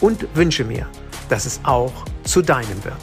[0.00, 0.88] und wünsche mir,
[1.28, 1.92] dass es auch
[2.24, 2.96] zu deinem wird.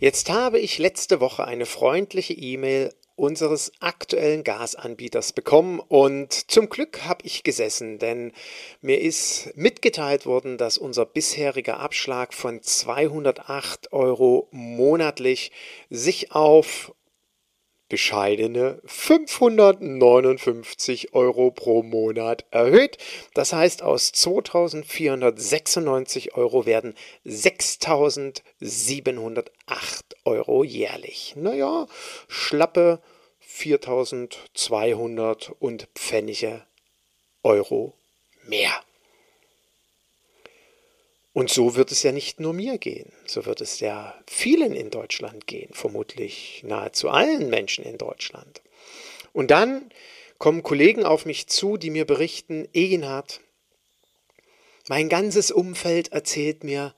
[0.00, 5.80] Jetzt habe ich letzte Woche eine freundliche E-Mail unseres aktuellen Gasanbieters bekommen.
[5.80, 8.32] Und zum Glück habe ich gesessen, denn
[8.80, 15.52] mir ist mitgeteilt worden, dass unser bisheriger Abschlag von 208 Euro monatlich
[15.90, 16.94] sich auf
[17.88, 22.98] bescheidene 559 Euro pro Monat erhöht.
[23.34, 26.94] Das heißt, aus 2496 Euro werden
[27.24, 31.34] 6708 Euro jährlich.
[31.36, 31.86] Naja,
[32.28, 33.02] schlappe
[33.40, 36.64] 4200 und Pfennige
[37.42, 37.98] Euro
[38.44, 38.72] mehr.
[41.38, 44.90] Und so wird es ja nicht nur mir gehen, so wird es ja vielen in
[44.90, 48.60] Deutschland gehen, vermutlich nahezu allen Menschen in Deutschland.
[49.32, 49.88] Und dann
[50.38, 53.40] kommen Kollegen auf mich zu, die mir berichten, Egenhard,
[54.88, 56.92] mein ganzes Umfeld erzählt mir,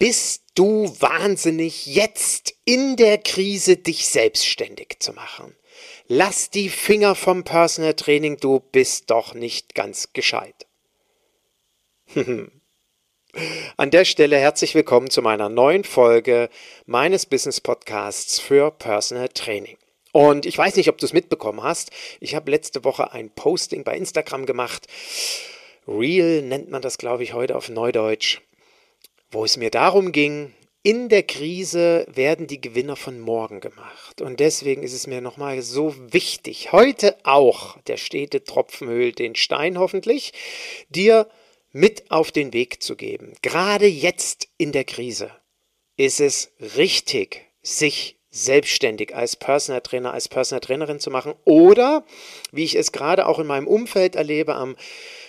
[0.00, 5.54] bist du wahnsinnig, jetzt in der Krise dich selbstständig zu machen.
[6.08, 10.66] Lass die Finger vom Personal Training, du bist doch nicht ganz gescheit.
[13.76, 16.48] An der Stelle herzlich willkommen zu meiner neuen Folge
[16.86, 19.76] meines Business Podcasts für Personal Training.
[20.12, 21.90] Und ich weiß nicht, ob du es mitbekommen hast.
[22.20, 24.86] Ich habe letzte Woche ein Posting bei Instagram gemacht.
[25.86, 28.40] Real nennt man das, glaube ich, heute auf Neudeutsch,
[29.30, 34.20] wo es mir darum ging, in der Krise werden die Gewinner von morgen gemacht.
[34.20, 39.34] Und deswegen ist es mir nochmal so wichtig, heute auch, der stete Tropfen höhlt den
[39.34, 40.32] Stein hoffentlich,
[40.88, 41.28] dir
[41.72, 43.34] mit auf den Weg zu geben.
[43.42, 45.30] Gerade jetzt in der Krise
[45.96, 52.04] ist es richtig, sich selbstständig als Personal Trainer, als Personal Trainerin zu machen oder,
[52.52, 54.76] wie ich es gerade auch in meinem Umfeld erlebe, am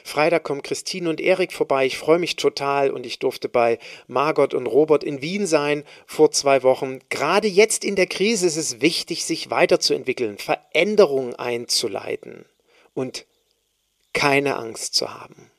[0.03, 1.85] Freitag kommen Christine und Erik vorbei.
[1.85, 6.31] Ich freue mich total und ich durfte bei Margot und Robert in Wien sein vor
[6.31, 6.99] zwei Wochen.
[7.09, 12.45] Gerade jetzt in der Krise ist es wichtig, sich weiterzuentwickeln, Veränderungen einzuleiten
[12.93, 13.25] und
[14.13, 15.51] keine Angst zu haben.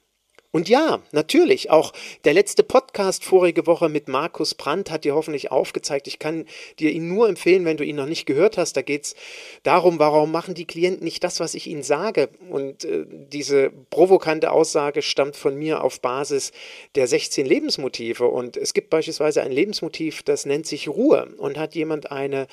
[0.52, 1.92] Und ja, natürlich, auch
[2.24, 6.08] der letzte Podcast vorige Woche mit Markus Brandt hat dir hoffentlich aufgezeigt.
[6.08, 6.44] Ich kann
[6.80, 8.76] dir ihn nur empfehlen, wenn du ihn noch nicht gehört hast.
[8.76, 9.14] Da geht es
[9.62, 12.30] darum, warum machen die Klienten nicht das, was ich ihnen sage.
[12.48, 16.50] Und äh, diese provokante Aussage stammt von mir auf Basis
[16.96, 18.26] der 16 Lebensmotive.
[18.26, 21.28] Und es gibt beispielsweise ein Lebensmotiv, das nennt sich Ruhe.
[21.38, 22.48] Und hat jemand eine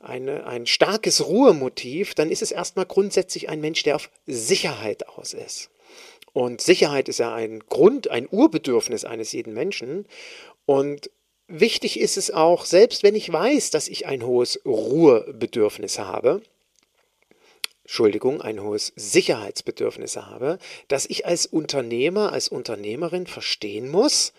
[0.00, 5.32] eine, ein starkes Ruhemotiv, dann ist es erstmal grundsätzlich ein Mensch, der auf Sicherheit aus
[5.32, 5.70] ist.
[6.34, 10.04] Und Sicherheit ist ja ein Grund, ein Urbedürfnis eines jeden Menschen.
[10.66, 11.08] Und
[11.46, 16.42] wichtig ist es auch, selbst wenn ich weiß, dass ich ein hohes Ruhebedürfnis habe,
[17.84, 20.58] Entschuldigung, ein hohes Sicherheitsbedürfnis habe,
[20.88, 24.32] dass ich als Unternehmer, als Unternehmerin verstehen muss,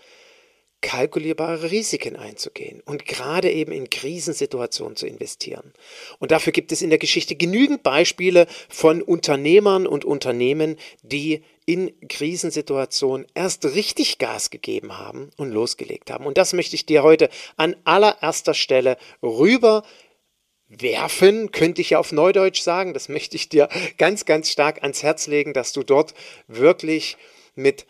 [0.81, 5.73] kalkulierbare Risiken einzugehen und gerade eben in Krisensituationen zu investieren.
[6.19, 11.91] Und dafür gibt es in der Geschichte genügend Beispiele von Unternehmern und Unternehmen, die in
[12.07, 16.25] Krisensituationen erst richtig Gas gegeben haben und losgelegt haben.
[16.25, 19.83] Und das möchte ich dir heute an allererster Stelle rüber
[20.67, 22.93] werfen, könnte ich ja auf Neudeutsch sagen.
[22.93, 26.13] Das möchte ich dir ganz, ganz stark ans Herz legen, dass du dort
[26.47, 27.17] wirklich
[27.55, 27.85] mit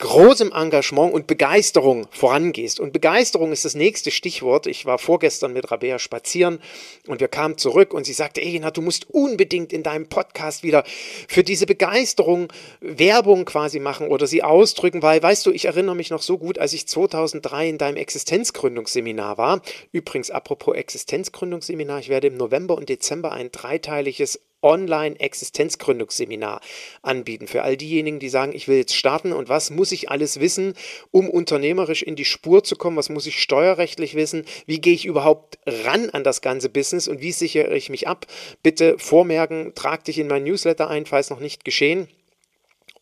[0.00, 2.80] großem Engagement und Begeisterung vorangehst.
[2.80, 4.66] Und Begeisterung ist das nächste Stichwort.
[4.66, 6.60] Ich war vorgestern mit Rabea spazieren
[7.06, 10.84] und wir kamen zurück und sie sagte, Egina, du musst unbedingt in deinem Podcast wieder
[11.28, 12.48] für diese Begeisterung
[12.80, 16.58] Werbung quasi machen oder sie ausdrücken, weil, weißt du, ich erinnere mich noch so gut,
[16.58, 19.60] als ich 2003 in deinem Existenzgründungsseminar war.
[19.92, 26.60] Übrigens, apropos Existenzgründungsseminar, ich werde im November und Dezember ein dreiteiliges Online-Existenzgründungsseminar
[27.02, 27.46] anbieten.
[27.46, 30.74] Für all diejenigen, die sagen, ich will jetzt starten und was muss ich alles wissen,
[31.10, 35.06] um unternehmerisch in die Spur zu kommen, was muss ich steuerrechtlich wissen, wie gehe ich
[35.06, 38.26] überhaupt ran an das ganze Business und wie sichere ich mich ab.
[38.62, 42.08] Bitte vormerken, trag dich in mein Newsletter ein, falls noch nicht geschehen.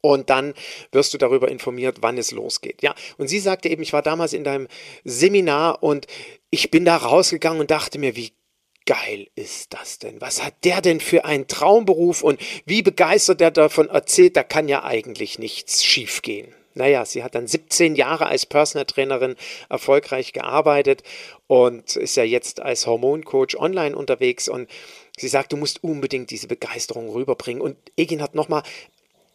[0.01, 0.55] Und dann
[0.93, 2.83] wirst du darüber informiert, wann es losgeht.
[2.83, 4.69] Ja, und sie sagte eben, ich war damals in deinem
[5.05, 6.07] Seminar und
[6.51, 8.31] ich bin da rausgegangen und dachte mir, wie
[8.89, 10.19] geil ist das denn?
[10.23, 14.67] Was hat der denn für einen Traumberuf und wie begeistert er davon erzählt, da kann
[14.67, 16.55] ja eigentlich nichts schiefgehen.
[16.73, 19.37] Naja, sie hat dann 17 Jahre als Personal Trainerin
[19.69, 21.03] erfolgreich gearbeitet
[21.47, 24.71] und ist ja jetzt als Hormoncoach online unterwegs und
[25.19, 27.61] sie sagt, du musst unbedingt diese Begeisterung rüberbringen.
[27.61, 28.63] Und Egin hat nochmal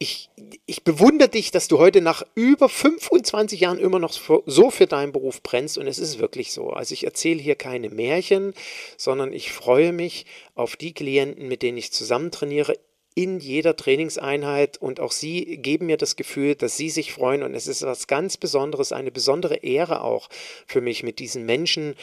[0.04, 0.30] ich,
[0.66, 4.12] ich bewundere dich, dass du heute nach über 25 Jahren immer noch
[4.46, 5.78] so für deinen Beruf brennst.
[5.78, 6.72] Und es ist wirklich so.
[6.72, 8.54] Also ich erzähle hier keine Märchen,
[8.98, 12.78] sondern ich freue mich auf die Klienten, mit denen ich zusammen trainiere
[13.16, 14.78] in jeder Trainingseinheit.
[14.78, 17.42] Und auch sie geben mir das Gefühl, dass sie sich freuen.
[17.42, 20.28] Und es ist was ganz Besonderes, eine besondere Ehre auch
[20.68, 21.96] für mich mit diesen Menschen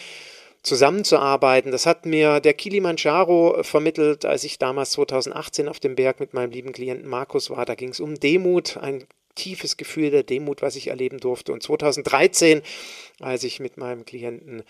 [0.62, 1.72] zusammenzuarbeiten.
[1.72, 6.50] Das hat mir der Kilimanjaro vermittelt, als ich damals 2018 auf dem Berg mit meinem
[6.50, 7.64] lieben Klienten Markus war.
[7.64, 9.04] Da ging es um Demut, ein
[9.34, 11.52] tiefes Gefühl der Demut, was ich erleben durfte.
[11.52, 12.62] Und 2013,
[13.20, 14.62] als ich mit meinem Klienten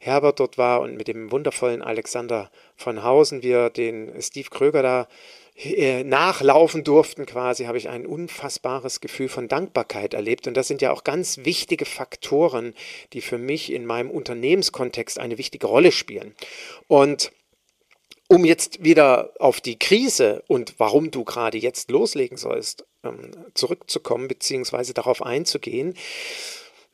[0.00, 5.08] Herbert dort war und mit dem wundervollen Alexander von Hausen, wir den Steve Kröger da
[6.04, 10.46] nachlaufen durften quasi, habe ich ein unfassbares Gefühl von Dankbarkeit erlebt.
[10.46, 12.74] Und das sind ja auch ganz wichtige Faktoren,
[13.12, 16.34] die für mich in meinem Unternehmenskontext eine wichtige Rolle spielen.
[16.88, 17.32] Und
[18.28, 24.28] um jetzt wieder auf die Krise und warum du gerade jetzt loslegen sollst, ähm, zurückzukommen
[24.28, 24.92] bzw.
[24.92, 25.94] darauf einzugehen,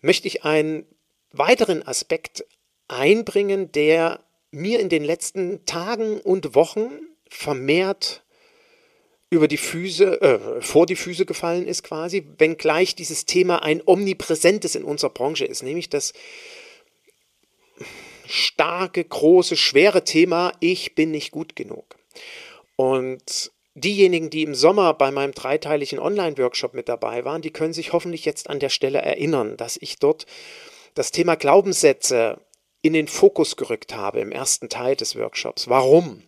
[0.00, 0.86] möchte ich einen
[1.32, 2.46] weiteren Aspekt
[2.88, 4.20] einbringen, der
[4.50, 6.90] mir in den letzten Tagen und Wochen
[7.28, 8.24] vermehrt
[9.30, 14.74] über die Füße, äh, vor die Füße gefallen ist quasi, wenngleich dieses Thema ein omnipräsentes
[14.74, 16.12] in unserer Branche ist, nämlich das
[18.26, 21.96] starke, große, schwere Thema, ich bin nicht gut genug.
[22.76, 27.92] Und diejenigen, die im Sommer bei meinem dreiteiligen Online-Workshop mit dabei waren, die können sich
[27.92, 30.26] hoffentlich jetzt an der Stelle erinnern, dass ich dort
[30.94, 32.40] das Thema Glaubenssätze
[32.80, 35.68] in den Fokus gerückt habe im ersten Teil des Workshops.
[35.68, 36.22] Warum?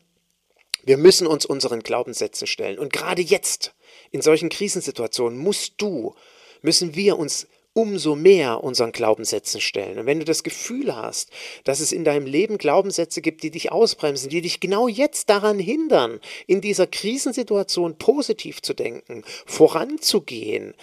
[0.89, 2.79] Wir müssen uns unseren Glaubenssätzen stellen.
[2.79, 3.75] Und gerade jetzt,
[4.11, 6.15] in solchen Krisensituationen, musst du,
[6.63, 9.99] müssen wir uns umso mehr unseren Glaubenssätzen stellen.
[9.99, 11.31] Und wenn du das Gefühl hast,
[11.65, 15.61] dass es in deinem Leben Glaubenssätze gibt, die dich ausbremsen, die dich genau jetzt daran
[15.61, 20.75] hindern, in dieser Krisensituation positiv zu denken, voranzugehen,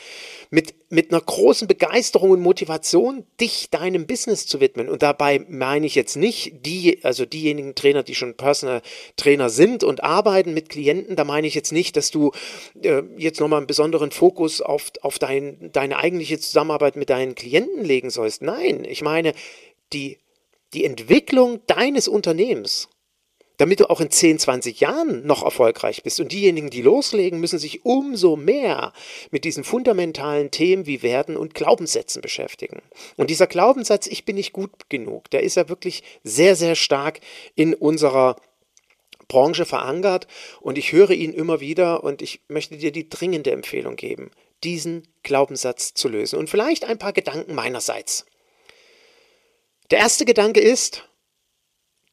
[0.50, 4.88] mit, mit einer großen Begeisterung und Motivation, dich deinem Business zu widmen.
[4.88, 8.82] Und dabei meine ich jetzt nicht die, also diejenigen Trainer, die schon Personal
[9.18, 12.32] Trainer sind und arbeiten mit Klienten, da meine ich jetzt nicht, dass du
[12.82, 17.84] äh, jetzt nochmal einen besonderen Fokus auf, auf dein, deine eigentliche Zusammenarbeit mit deinen Klienten
[17.84, 18.42] legen sollst.
[18.42, 19.34] Nein, ich meine,
[19.94, 20.20] die,
[20.74, 22.90] die Entwicklung deines Unternehmens
[23.58, 26.20] damit du auch in 10, 20 Jahren noch erfolgreich bist.
[26.20, 28.94] Und diejenigen, die loslegen, müssen sich umso mehr
[29.32, 32.82] mit diesen fundamentalen Themen wie Werten und Glaubenssätzen beschäftigen.
[33.18, 37.20] Und dieser Glaubenssatz, ich bin nicht gut genug, der ist ja wirklich sehr, sehr stark
[37.56, 38.36] in unserer
[39.28, 40.28] Branche verankert
[40.62, 44.30] und ich höre ihn immer wieder und ich möchte dir die dringende Empfehlung geben,
[44.64, 46.40] diesen Glaubenssatz zu lösen.
[46.40, 48.26] Und vielleicht ein paar Gedanken meinerseits.
[49.92, 51.08] Der erste Gedanke ist,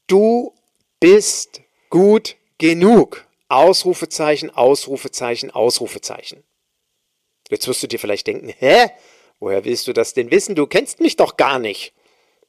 [0.06, 0.54] du
[1.00, 3.26] bist gut genug.
[3.48, 6.42] Ausrufezeichen, Ausrufezeichen, Ausrufezeichen.
[7.50, 8.90] Jetzt wirst du dir vielleicht denken, hä?
[9.40, 10.54] Woher willst du das denn wissen?
[10.54, 11.92] Du kennst mich doch gar nicht.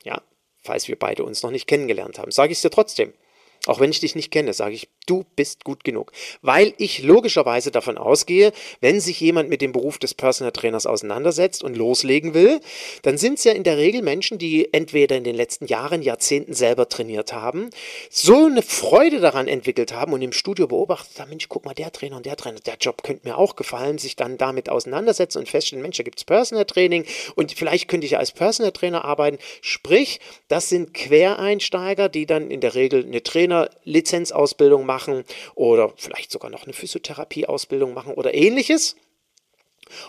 [0.04, 0.22] Ja,
[0.62, 3.14] falls wir beide uns noch nicht kennengelernt haben, sage ich es dir trotzdem.
[3.66, 6.12] Auch wenn ich dich nicht kenne, sage ich, du bist gut genug.
[6.42, 11.64] Weil ich logischerweise davon ausgehe, wenn sich jemand mit dem Beruf des Personal Trainers auseinandersetzt
[11.64, 12.60] und loslegen will,
[13.02, 16.54] dann sind es ja in der Regel Menschen, die entweder in den letzten Jahren, Jahrzehnten
[16.54, 17.70] selber trainiert haben,
[18.10, 21.92] so eine Freude daran entwickelt haben und im Studio beobachtet haben, Mensch, guck mal, der
[21.92, 25.50] Trainer und der Trainer, der Job könnte mir auch gefallen, sich dann damit auseinandersetzen und
[25.50, 27.06] feststellen, Mensch, da gibt es Personal Training
[27.36, 29.38] und vielleicht könnte ich ja als Personal Trainer arbeiten.
[29.62, 35.24] Sprich, das sind Quereinsteiger, die dann in der Regel eine Trainer Lizenzausbildung machen
[35.56, 38.96] oder vielleicht sogar noch eine Physiotherapieausbildung machen oder ähnliches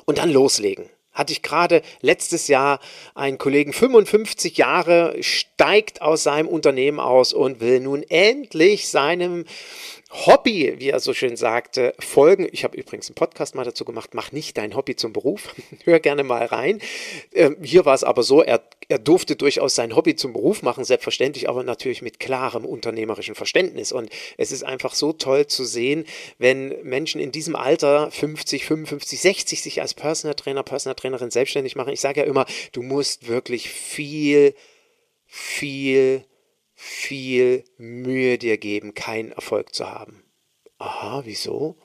[0.04, 0.90] und dann loslegen.
[1.12, 2.80] hatte ich gerade letztes Jahr
[3.14, 9.44] einen Kollegen, 55 Jahre, steigt aus seinem Unternehmen aus und will nun endlich seinem
[10.14, 12.48] Hobby, wie er so schön sagte, folgen.
[12.52, 15.56] Ich habe übrigens einen Podcast mal dazu gemacht, mach nicht dein Hobby zum Beruf.
[15.84, 16.80] Hör gerne mal rein.
[17.32, 20.84] Ähm, hier war es aber so, er, er durfte durchaus sein Hobby zum Beruf machen,
[20.84, 23.90] selbstverständlich, aber natürlich mit klarem unternehmerischen Verständnis.
[23.90, 26.04] Und es ist einfach so toll zu sehen,
[26.38, 31.74] wenn Menschen in diesem Alter 50, 55, 60 sich als Personal Trainer, Personal Trainerin selbstständig
[31.74, 31.92] machen.
[31.92, 34.54] Ich sage ja immer, du musst wirklich viel,
[35.26, 36.24] viel
[36.74, 40.24] viel Mühe dir geben, keinen Erfolg zu haben.
[40.78, 41.76] Aha, wieso?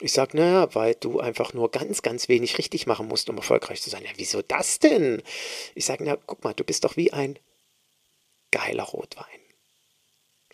[0.00, 3.82] Ich sage, naja, weil du einfach nur ganz, ganz wenig richtig machen musst, um erfolgreich
[3.82, 4.02] zu sein.
[4.04, 5.22] Ja, wieso das denn?
[5.74, 7.38] Ich sage, na, guck mal, du bist doch wie ein
[8.50, 9.26] geiler Rotwein.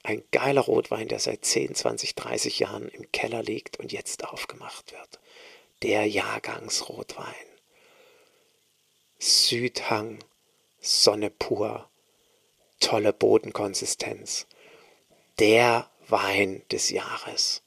[0.03, 4.93] Ein geiler Rotwein, der seit 10, 20, 30 Jahren im Keller liegt und jetzt aufgemacht
[4.93, 5.21] wird.
[5.83, 7.35] Der Jahrgangsrotwein.
[9.19, 10.19] Südhang,
[10.79, 11.89] Sonne pur,
[12.81, 14.47] tolle Bodenkonsistenz.
[15.39, 17.63] Der Wein des Jahres.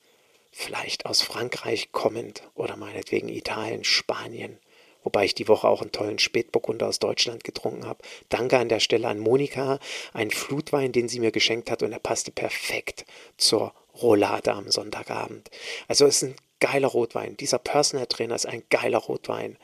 [0.52, 4.60] Vielleicht aus Frankreich kommend oder meinetwegen Italien, Spanien.
[5.04, 8.04] Wobei ich die Woche auch einen tollen Spätburgunder aus Deutschland getrunken habe.
[8.28, 9.80] Danke an der Stelle an Monika,
[10.14, 13.06] ein Flutwein, den sie mir geschenkt hat und er passte perfekt
[13.38, 15.50] zur Roulade am Sonntagabend.
[15.88, 17.38] Also es ist ein geiler Rotwein.
[17.38, 19.58] Dieser Personal Trainer ist ein geiler Rotwein,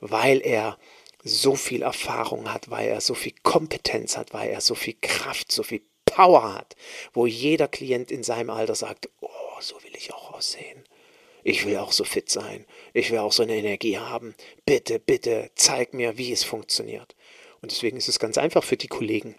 [0.00, 0.78] weil er
[1.22, 5.52] so viel Erfahrung hat, weil er so viel Kompetenz hat, weil er so viel Kraft,
[5.52, 6.76] so viel Power hat,
[7.12, 9.28] wo jeder Klient in seinem Alter sagt, oh,
[9.60, 10.84] so will ich auch aussehen.
[11.42, 12.66] Ich will auch so fit sein.
[12.92, 14.34] Ich will auch so eine Energie haben.
[14.66, 17.16] Bitte, bitte, zeig mir, wie es funktioniert.
[17.62, 19.36] Und deswegen ist es ganz einfach für die Kollegen,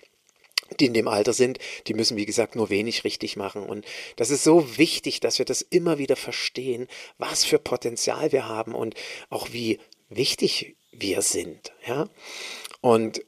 [0.80, 3.64] die in dem Alter sind, die müssen, wie gesagt, nur wenig richtig machen.
[3.64, 3.86] Und
[4.16, 8.74] das ist so wichtig, dass wir das immer wieder verstehen, was für Potenzial wir haben
[8.74, 8.96] und
[9.30, 9.80] auch wie
[10.12, 11.72] wichtig wir sind.
[11.86, 12.08] Ja?
[12.82, 13.22] Und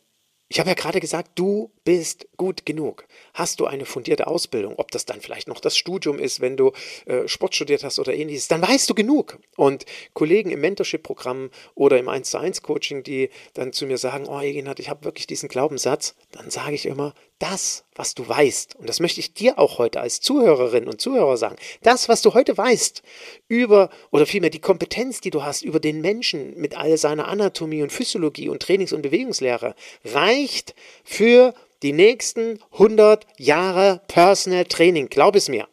[0.53, 3.07] ich habe ja gerade gesagt, du bist gut genug.
[3.33, 6.73] Hast du eine fundierte Ausbildung, ob das dann vielleicht noch das Studium ist, wenn du
[7.07, 9.39] äh, Sport studiert hast oder ähnliches, dann weißt du genug.
[9.57, 14.27] Und Kollegen im Mentorship-Programm oder im 1 zu 1 Coaching, die dann zu mir sagen,
[14.27, 18.75] oh Eginhard, ich habe wirklich diesen Glaubenssatz, dann sage ich immer, das, was du weißt,
[18.75, 22.33] und das möchte ich dir auch heute als Zuhörerin und Zuhörer sagen, das, was du
[22.33, 23.03] heute weißt
[23.47, 27.81] über, oder vielmehr die Kompetenz, die du hast über den Menschen mit all seiner Anatomie
[27.81, 29.75] und Physiologie und Trainings- und Bewegungslehre,
[30.05, 30.73] reicht
[31.03, 35.09] für die nächsten 100 Jahre Personal Training.
[35.09, 35.67] Glaub es mir.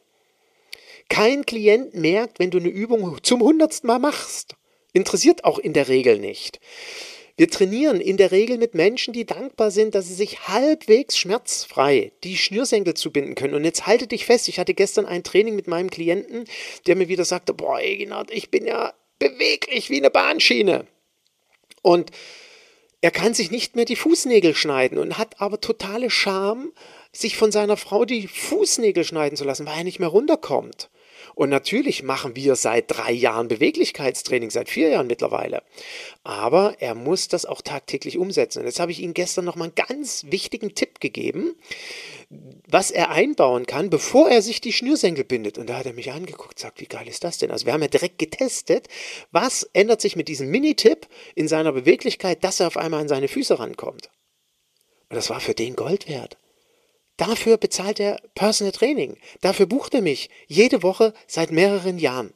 [1.08, 4.56] Kein Klient merkt, wenn du eine Übung zum hundertsten Mal machst.
[4.92, 6.60] Interessiert auch in der Regel nicht.
[7.40, 12.12] Wir trainieren in der Regel mit Menschen, die dankbar sind, dass sie sich halbwegs schmerzfrei
[12.22, 13.54] die Schnürsenkel zubinden können.
[13.54, 16.44] Und jetzt halte dich fest, ich hatte gestern ein Training mit meinem Klienten,
[16.86, 20.84] der mir wieder sagte, boah, Eginhard, ich bin ja beweglich wie eine Bahnschiene.
[21.80, 22.10] Und
[23.00, 26.74] er kann sich nicht mehr die Fußnägel schneiden und hat aber totale Scham,
[27.10, 30.90] sich von seiner Frau die Fußnägel schneiden zu lassen, weil er nicht mehr runterkommt.
[31.40, 35.62] Und natürlich machen wir seit drei Jahren Beweglichkeitstraining, seit vier Jahren mittlerweile.
[36.22, 38.58] Aber er muss das auch tagtäglich umsetzen.
[38.58, 41.56] Und jetzt habe ich ihm gestern nochmal einen ganz wichtigen Tipp gegeben,
[42.68, 45.56] was er einbauen kann, bevor er sich die Schnürsenkel bindet.
[45.56, 47.50] Und da hat er mich angeguckt, sagt, wie geil ist das denn?
[47.50, 48.88] Also wir haben ja direkt getestet,
[49.32, 53.28] was ändert sich mit diesem Minitipp in seiner Beweglichkeit, dass er auf einmal an seine
[53.28, 54.10] Füße rankommt.
[55.08, 56.36] Und das war für den Gold wert.
[57.20, 59.18] Dafür bezahlt er Personal Training.
[59.42, 62.32] Dafür bucht er mich jede Woche seit mehreren Jahren.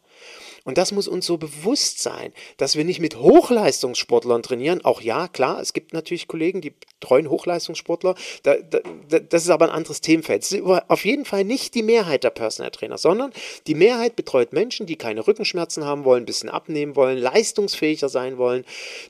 [0.64, 4.84] Und das muss uns so bewusst sein, dass wir nicht mit Hochleistungssportlern trainieren.
[4.84, 8.14] Auch ja, klar, es gibt natürlich Kollegen, die treuen Hochleistungssportler.
[8.42, 8.80] Da, da,
[9.20, 10.42] das ist aber ein anderes Themenfeld.
[10.42, 13.32] Das ist auf jeden Fall nicht die Mehrheit der Personal Trainer, sondern
[13.66, 18.36] die Mehrheit betreut Menschen, die keine Rückenschmerzen haben wollen, ein bisschen abnehmen wollen, leistungsfähiger sein
[18.36, 18.66] wollen,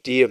[0.06, 0.28] die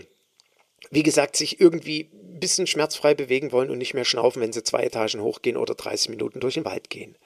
[0.92, 2.10] wie gesagt, sich irgendwie
[2.44, 6.10] bisschen schmerzfrei bewegen wollen und nicht mehr schnaufen, wenn sie zwei Etagen hochgehen oder 30
[6.10, 7.18] Minuten durch den Wald gehen.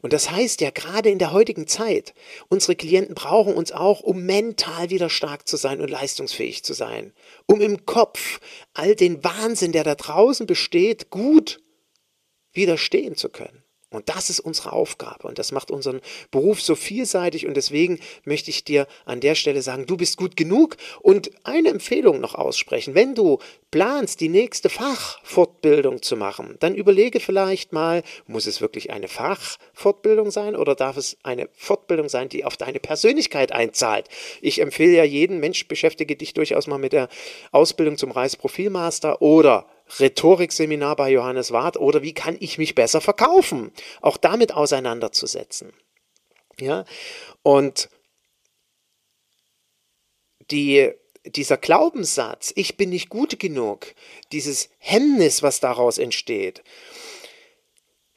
[0.00, 2.14] Und das heißt ja, gerade in der heutigen Zeit,
[2.48, 7.12] unsere Klienten brauchen uns auch, um mental wieder stark zu sein und leistungsfähig zu sein,
[7.44, 8.40] um im Kopf
[8.72, 11.60] all den Wahnsinn, der da draußen besteht, gut
[12.54, 13.63] widerstehen zu können.
[13.94, 18.50] Und das ist unsere Aufgabe und das macht unseren Beruf so vielseitig und deswegen möchte
[18.50, 22.94] ich dir an der Stelle sagen, du bist gut genug und eine Empfehlung noch aussprechen.
[22.94, 23.38] Wenn du
[23.70, 30.30] planst, die nächste Fachfortbildung zu machen, dann überlege vielleicht mal, muss es wirklich eine Fachfortbildung
[30.30, 34.08] sein oder darf es eine Fortbildung sein, die auf deine Persönlichkeit einzahlt?
[34.40, 37.08] Ich empfehle ja jeden Mensch, beschäftige dich durchaus mal mit der
[37.50, 39.66] Ausbildung zum Reisprofilmaster oder
[39.98, 43.72] Rhetorikseminar bei Johannes Ward oder wie kann ich mich besser verkaufen?
[44.00, 45.72] Auch damit auseinanderzusetzen.
[46.58, 46.84] Ja,
[47.42, 47.88] und
[50.50, 50.92] die
[51.26, 53.94] dieser Glaubenssatz, ich bin nicht gut genug,
[54.32, 56.62] dieses Hemmnis, was daraus entsteht,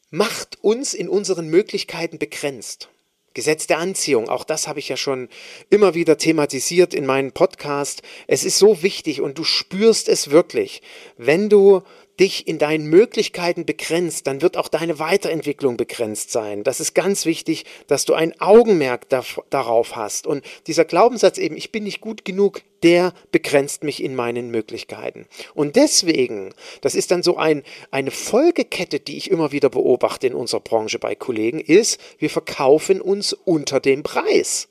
[0.09, 2.89] macht uns in unseren Möglichkeiten begrenzt.
[3.37, 5.29] Gesetz der Anziehung, auch das habe ich ja schon
[5.69, 8.01] immer wieder thematisiert in meinem Podcast.
[8.25, 10.81] Es ist so wichtig und du spürst es wirklich,
[11.17, 11.83] wenn du
[12.19, 16.63] dich in deinen Möglichkeiten begrenzt, dann wird auch deine Weiterentwicklung begrenzt sein.
[16.63, 19.07] Das ist ganz wichtig, dass du ein Augenmerk
[19.49, 20.25] darauf hast.
[20.25, 25.27] Und dieser Glaubenssatz eben, ich bin nicht gut genug, der begrenzt mich in meinen Möglichkeiten.
[25.53, 30.33] Und deswegen, das ist dann so ein, eine Folgekette, die ich immer wieder beobachte in
[30.33, 34.67] unserer Branche bei Kollegen, ist, wir verkaufen uns unter dem Preis.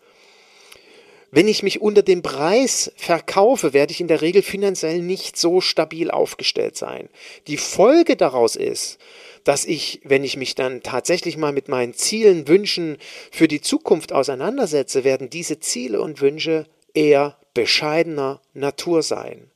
[1.30, 5.60] Wenn ich mich unter dem Preis verkaufe, werde ich in der Regel finanziell nicht so
[5.60, 7.08] stabil aufgestellt sein.
[7.46, 8.98] Die Folge daraus ist,
[9.44, 12.98] dass ich, wenn ich mich dann tatsächlich mal mit meinen Zielen, Wünschen
[13.30, 19.50] für die Zukunft auseinandersetze, werden diese Ziele und Wünsche eher bescheidener Natur sein.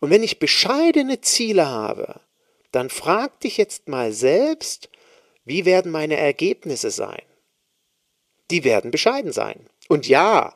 [0.00, 2.20] Und wenn ich bescheidene Ziele habe,
[2.72, 4.88] dann frag dich jetzt mal selbst,
[5.44, 7.22] wie werden meine Ergebnisse sein?
[8.50, 9.68] Die werden bescheiden sein.
[9.88, 10.54] Und ja,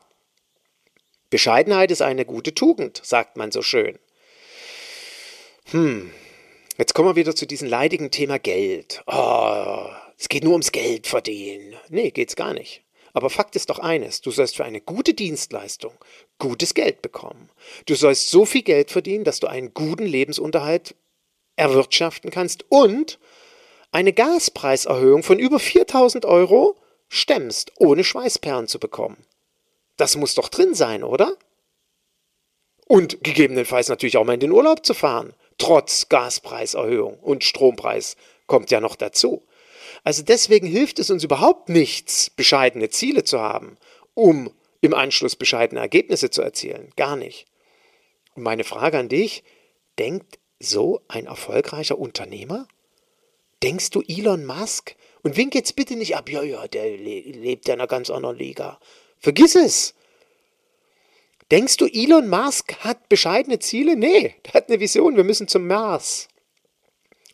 [1.32, 3.98] Bescheidenheit ist eine gute Tugend, sagt man so schön.
[5.70, 6.12] Hm,
[6.76, 9.02] jetzt kommen wir wieder zu diesem leidigen Thema Geld.
[9.06, 9.86] Oh,
[10.18, 11.74] es geht nur ums Geld verdienen.
[11.88, 12.82] Nee, geht's gar nicht.
[13.14, 15.94] Aber Fakt ist doch eines, du sollst für eine gute Dienstleistung
[16.38, 17.48] gutes Geld bekommen.
[17.86, 20.94] Du sollst so viel Geld verdienen, dass du einen guten Lebensunterhalt
[21.56, 23.18] erwirtschaften kannst und
[23.90, 26.76] eine Gaspreiserhöhung von über 4000 Euro
[27.08, 29.24] stemmst, ohne Schweißperlen zu bekommen.
[29.96, 31.36] Das muss doch drin sein, oder?
[32.86, 38.70] Und gegebenenfalls natürlich auch mal in den Urlaub zu fahren, trotz Gaspreiserhöhung und Strompreis kommt
[38.70, 39.46] ja noch dazu.
[40.04, 43.76] Also deswegen hilft es uns überhaupt nichts, bescheidene Ziele zu haben,
[44.14, 46.90] um im Anschluss bescheidene Ergebnisse zu erzielen.
[46.96, 47.46] Gar nicht.
[48.34, 49.44] Und meine Frage an dich,
[49.98, 52.66] denkt so ein erfolgreicher Unternehmer?
[53.62, 54.96] Denkst du Elon Musk?
[55.22, 58.36] Und wink jetzt bitte nicht ab, ja, ja, der lebt ja in einer ganz anderen
[58.36, 58.80] Liga.
[59.22, 59.94] Vergiss es.
[61.52, 63.94] Denkst du, Elon Musk hat bescheidene Ziele?
[63.94, 66.28] Nee, der hat eine Vision, wir müssen zum Mars.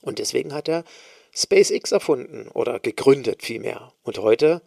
[0.03, 0.85] Und deswegen hat er
[1.35, 3.93] SpaceX erfunden oder gegründet vielmehr.
[4.03, 4.61] Und heute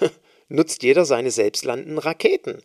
[0.48, 2.62] nutzt jeder seine selbstlandenden Raketen.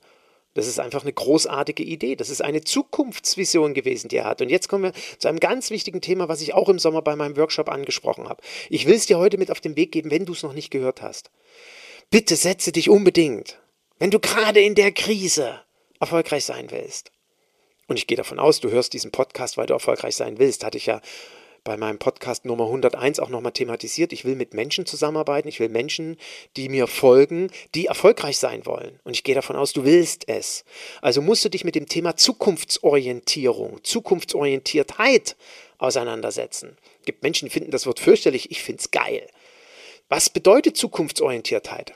[0.54, 2.16] Das ist einfach eine großartige Idee.
[2.16, 4.42] Das ist eine Zukunftsvision gewesen, die er hat.
[4.42, 7.16] Und jetzt kommen wir zu einem ganz wichtigen Thema, was ich auch im Sommer bei
[7.16, 8.42] meinem Workshop angesprochen habe.
[8.70, 10.72] Ich will es dir heute mit auf den Weg geben, wenn du es noch nicht
[10.72, 11.32] gehört hast.
[12.10, 13.60] Bitte setze dich unbedingt
[14.00, 15.62] wenn du gerade in der Krise
[16.00, 17.12] erfolgreich sein willst.
[17.88, 20.64] Und ich gehe davon aus, du hörst diesen Podcast, weil du erfolgreich sein willst.
[20.64, 21.02] Hatte ich ja
[21.64, 24.14] bei meinem Podcast Nummer 101 auch nochmal thematisiert.
[24.14, 25.50] Ich will mit Menschen zusammenarbeiten.
[25.50, 26.18] Ich will Menschen,
[26.56, 29.00] die mir folgen, die erfolgreich sein wollen.
[29.04, 30.64] Und ich gehe davon aus, du willst es.
[31.02, 35.36] Also musst du dich mit dem Thema Zukunftsorientierung, Zukunftsorientiertheit
[35.78, 36.78] auseinandersetzen.
[37.00, 38.52] Es gibt Menschen, die finden das Wort fürchterlich.
[38.52, 39.28] Ich finde es geil.
[40.08, 41.94] Was bedeutet Zukunftsorientiertheit?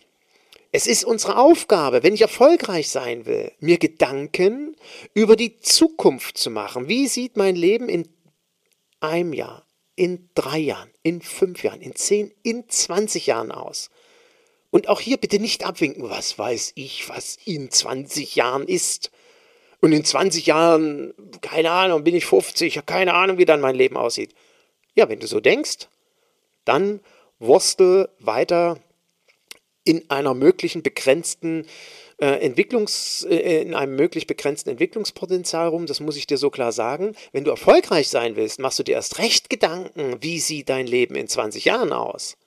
[0.76, 4.76] Es ist unsere Aufgabe, wenn ich erfolgreich sein will, mir Gedanken
[5.14, 6.88] über die Zukunft zu machen.
[6.88, 8.10] Wie sieht mein Leben in
[9.00, 13.92] einem Jahr, in drei Jahren, in fünf Jahren, in zehn, in zwanzig Jahren aus?
[14.72, 19.12] Und auch hier bitte nicht abwinken, was weiß ich, was in 20 Jahren ist.
[19.80, 23.76] Und in 20 Jahren, keine Ahnung, bin ich 50, habe keine Ahnung, wie dann mein
[23.76, 24.34] Leben aussieht.
[24.96, 25.88] Ja, wenn du so denkst,
[26.66, 27.00] dann
[27.38, 28.80] wurstel weiter
[29.84, 31.66] in einer möglichen begrenzten
[32.20, 36.72] äh, Entwicklungs, äh, in einem möglich begrenzten Entwicklungspotenzial rum, das muss ich dir so klar
[36.72, 37.16] sagen.
[37.32, 41.16] Wenn du erfolgreich sein willst, machst du dir erst recht Gedanken, wie sieht dein Leben
[41.16, 42.38] in 20 Jahren aus.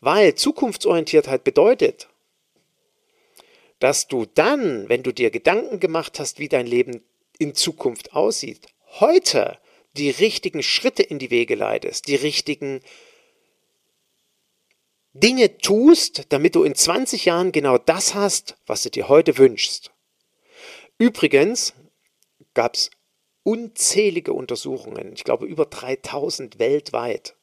[0.00, 2.08] Weil Zukunftsorientiertheit bedeutet,
[3.78, 7.02] dass du dann, wenn du dir Gedanken gemacht hast, wie dein Leben
[7.38, 8.66] in Zukunft aussieht,
[9.00, 9.58] heute
[9.96, 12.80] die richtigen Schritte in die Wege leitest, die richtigen
[15.12, 19.90] Dinge tust, damit du in 20 Jahren genau das hast, was du dir heute wünschst.
[20.98, 21.74] Übrigens
[22.54, 22.90] gab es
[23.42, 27.36] unzählige Untersuchungen, ich glaube über 3000 weltweit.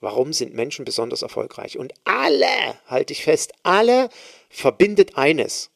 [0.00, 1.76] Warum sind Menschen besonders erfolgreich?
[1.76, 2.46] Und alle,
[2.86, 4.10] halte ich fest, alle
[4.48, 5.70] verbindet eines.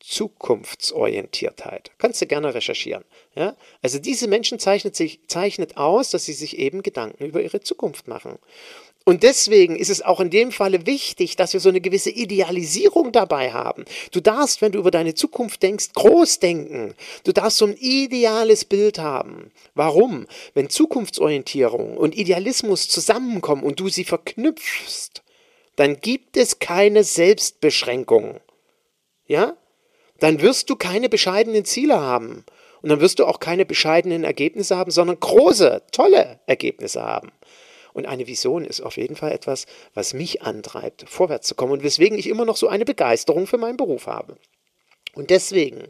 [0.00, 1.92] Zukunftsorientiertheit.
[1.98, 3.04] Kannst du gerne recherchieren.
[3.34, 3.56] Ja?
[3.82, 8.08] Also diese Menschen zeichnet, sich, zeichnet aus, dass sie sich eben Gedanken über ihre Zukunft
[8.08, 8.38] machen.
[9.08, 13.10] Und deswegen ist es auch in dem Falle wichtig, dass wir so eine gewisse Idealisierung
[13.10, 13.86] dabei haben.
[14.12, 16.94] Du darfst, wenn du über deine Zukunft denkst, groß denken.
[17.24, 19.50] Du darfst so ein ideales Bild haben.
[19.74, 20.26] Warum?
[20.52, 25.22] Wenn Zukunftsorientierung und Idealismus zusammenkommen und du sie verknüpfst,
[25.76, 28.40] dann gibt es keine Selbstbeschränkung.
[29.26, 29.56] Ja?
[30.18, 32.44] dann wirst du keine bescheidenen Ziele haben.
[32.82, 37.32] Und dann wirst du auch keine bescheidenen Ergebnisse haben, sondern große, tolle Ergebnisse haben.
[37.92, 41.82] Und eine Vision ist auf jeden Fall etwas, was mich antreibt, vorwärts zu kommen und
[41.82, 44.36] weswegen ich immer noch so eine Begeisterung für meinen Beruf habe.
[45.14, 45.88] Und deswegen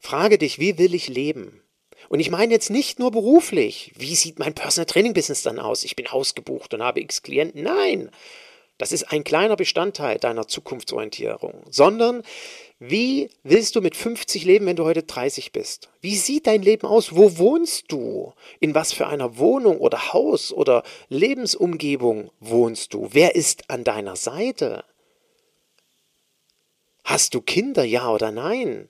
[0.00, 1.62] frage dich, wie will ich leben?
[2.08, 3.92] Und ich meine jetzt nicht nur beruflich.
[3.96, 5.84] Wie sieht mein Personal Training Business dann aus?
[5.84, 7.62] Ich bin ausgebucht und habe x Klienten.
[7.62, 8.10] Nein,
[8.78, 12.22] das ist ein kleiner Bestandteil deiner Zukunftsorientierung, sondern
[12.80, 15.88] wie willst du mit 50 leben, wenn du heute 30 bist?
[16.00, 17.16] Wie sieht dein Leben aus?
[17.16, 18.32] Wo wohnst du?
[18.60, 23.08] In was für einer Wohnung oder Haus oder Lebensumgebung wohnst du?
[23.10, 24.84] Wer ist an deiner Seite?
[27.02, 28.88] Hast du Kinder, ja oder nein?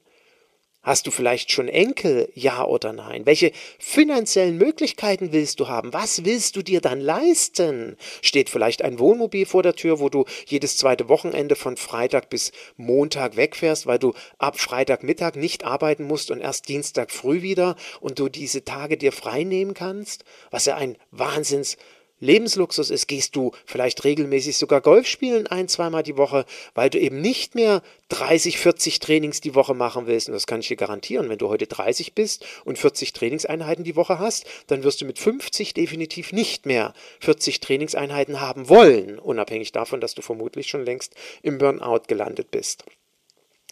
[0.89, 2.33] Hast du vielleicht schon Enkel?
[2.35, 3.27] Ja oder nein?
[3.27, 5.93] Welche finanziellen Möglichkeiten willst du haben?
[5.93, 7.99] Was willst du dir dann leisten?
[8.23, 12.53] Steht vielleicht ein Wohnmobil vor der Tür, wo du jedes zweite Wochenende von Freitag bis
[12.79, 18.19] Montag wegfährst, weil du ab Freitagmittag nicht arbeiten musst und erst Dienstag früh wieder und
[18.19, 20.25] du diese Tage dir frei nehmen kannst?
[20.51, 21.77] Was ja ein Wahnsinns
[22.21, 26.99] Lebensluxus ist, gehst du vielleicht regelmäßig sogar Golf spielen ein, zweimal die Woche, weil du
[26.99, 30.29] eben nicht mehr 30, 40 Trainings die Woche machen willst.
[30.29, 31.29] Und das kann ich dir garantieren.
[31.29, 35.19] Wenn du heute 30 bist und 40 Trainingseinheiten die Woche hast, dann wirst du mit
[35.19, 41.15] 50 definitiv nicht mehr 40 Trainingseinheiten haben wollen, unabhängig davon, dass du vermutlich schon längst
[41.43, 42.85] im Burnout gelandet bist.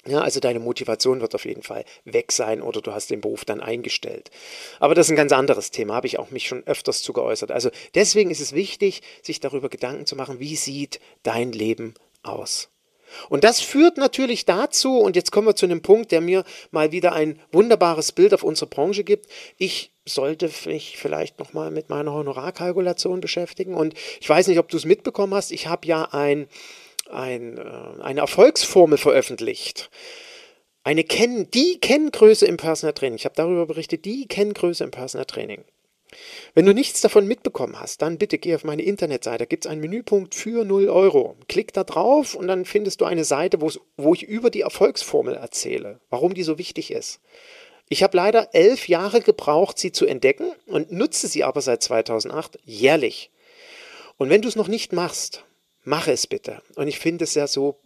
[0.06, 3.44] Ja, also deine Motivation wird auf jeden Fall weg sein oder du hast den Beruf
[3.44, 4.30] dann eingestellt.
[4.78, 7.50] Aber das ist ein ganz anderes Thema, habe ich auch mich schon öfters zu geäußert.
[7.50, 12.68] Also deswegen ist es wichtig, sich darüber Gedanken zu machen, wie sieht dein Leben aus?
[13.28, 16.92] Und das führt natürlich dazu, und jetzt kommen wir zu einem Punkt, der mir mal
[16.92, 19.26] wieder ein wunderbares Bild auf unsere Branche gibt.
[19.58, 23.74] Ich sollte mich vielleicht nochmal mit meiner Honorarkalkulation beschäftigen.
[23.74, 25.52] Und ich weiß nicht, ob du es mitbekommen hast.
[25.52, 26.48] Ich habe ja ein
[27.10, 29.90] ein, äh, eine Erfolgsformel veröffentlicht.
[30.84, 33.16] Eine Ken die Kenngröße im Personal Training.
[33.16, 35.64] Ich habe darüber berichtet, die Kenngröße im Personal Training.
[36.54, 39.38] Wenn du nichts davon mitbekommen hast, dann bitte geh auf meine Internetseite.
[39.38, 41.36] Da gibt es einen Menüpunkt für 0 Euro.
[41.48, 46.00] Klick da drauf und dann findest du eine Seite, wo ich über die Erfolgsformel erzähle,
[46.10, 47.20] warum die so wichtig ist.
[47.88, 52.58] Ich habe leider elf Jahre gebraucht, sie zu entdecken und nutze sie aber seit 2008
[52.64, 53.30] jährlich.
[54.16, 55.44] Und wenn du es noch nicht machst,
[55.86, 56.62] Mache es bitte.
[56.74, 57.78] Und ich finde es ja so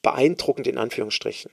[0.00, 1.50] beeindruckend in Anführungsstrichen.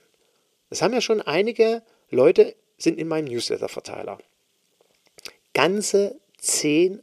[0.70, 4.18] Es haben ja schon einige Leute sind in meinem Newsletter-Verteiler.
[5.54, 7.02] Ganze 10%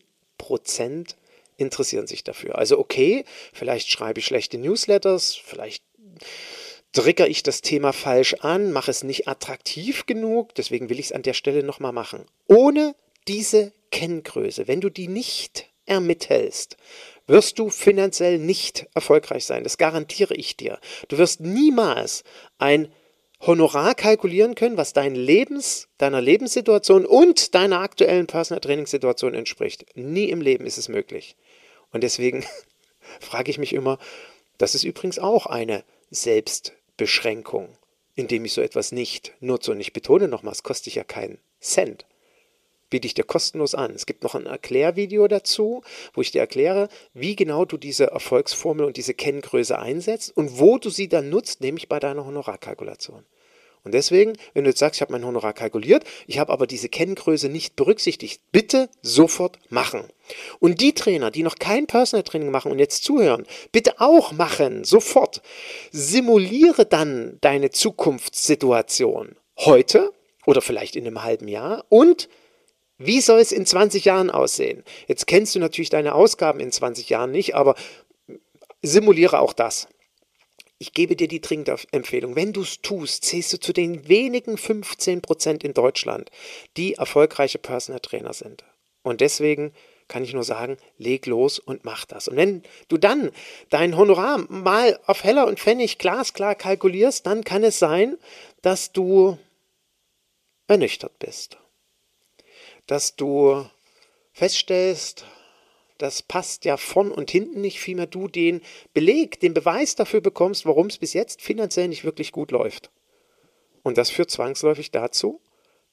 [1.58, 2.56] interessieren sich dafür.
[2.56, 5.84] Also okay, vielleicht schreibe ich schlechte Newsletters, vielleicht
[6.92, 11.12] trigger ich das Thema falsch an, mache es nicht attraktiv genug, deswegen will ich es
[11.12, 12.24] an der Stelle nochmal machen.
[12.46, 12.94] Ohne
[13.28, 16.78] diese Kenngröße, wenn du die nicht ermittelst,
[17.26, 19.64] wirst du finanziell nicht erfolgreich sein.
[19.64, 20.78] Das garantiere ich dir.
[21.08, 22.24] Du wirst niemals
[22.58, 22.92] ein
[23.40, 29.84] Honorar kalkulieren können, was dein Lebens, deiner Lebenssituation und deiner aktuellen Personal Training Situation entspricht.
[29.94, 31.36] Nie im Leben ist es möglich.
[31.92, 32.46] Und deswegen
[33.20, 33.98] frage ich mich immer,
[34.58, 37.76] das ist übrigens auch eine Selbstbeschränkung,
[38.14, 39.72] indem ich so etwas nicht nutze.
[39.72, 42.06] Und ich betone nochmals, kostet ja keinen Cent
[42.90, 43.92] biete ich dir kostenlos an.
[43.92, 45.82] Es gibt noch ein Erklärvideo dazu,
[46.14, 50.78] wo ich dir erkläre, wie genau du diese Erfolgsformel und diese Kenngröße einsetzt und wo
[50.78, 53.24] du sie dann nutzt, nämlich bei deiner Honorarkalkulation.
[53.86, 56.88] Und deswegen, wenn du jetzt sagst, ich habe mein Honorar kalkuliert, ich habe aber diese
[56.88, 60.02] Kenngröße nicht berücksichtigt, bitte sofort machen.
[60.58, 64.82] Und die Trainer, die noch kein Personal Training machen und jetzt zuhören, bitte auch machen,
[64.82, 65.40] sofort.
[65.92, 70.12] Simuliere dann deine Zukunftssituation heute
[70.46, 72.28] oder vielleicht in einem halben Jahr und
[72.98, 74.82] wie soll es in 20 Jahren aussehen?
[75.06, 77.74] Jetzt kennst du natürlich deine Ausgaben in 20 Jahren nicht, aber
[78.82, 79.88] simuliere auch das.
[80.78, 82.36] Ich gebe dir die dringende Empfehlung.
[82.36, 86.30] Wenn du es tust, zählst du zu den wenigen 15 Prozent in Deutschland,
[86.76, 88.64] die erfolgreiche Personal Trainer sind.
[89.02, 89.72] Und deswegen
[90.08, 92.28] kann ich nur sagen, leg los und mach das.
[92.28, 93.30] Und wenn du dann
[93.70, 98.16] dein Honorar mal auf Heller und Pfennig glasklar kalkulierst, dann kann es sein,
[98.62, 99.38] dass du
[100.68, 101.58] ernüchtert bist
[102.86, 103.66] dass du
[104.32, 105.24] feststellst,
[105.98, 108.60] das passt ja von und hinten nicht, vielmehr du den
[108.92, 112.90] Beleg, den Beweis dafür bekommst, warum es bis jetzt finanziell nicht wirklich gut läuft.
[113.82, 115.40] Und das führt zwangsläufig dazu,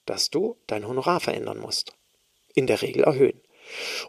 [0.04, 1.94] dass du dein Honorar verändern musst.
[2.54, 3.40] In der Regel erhöhen.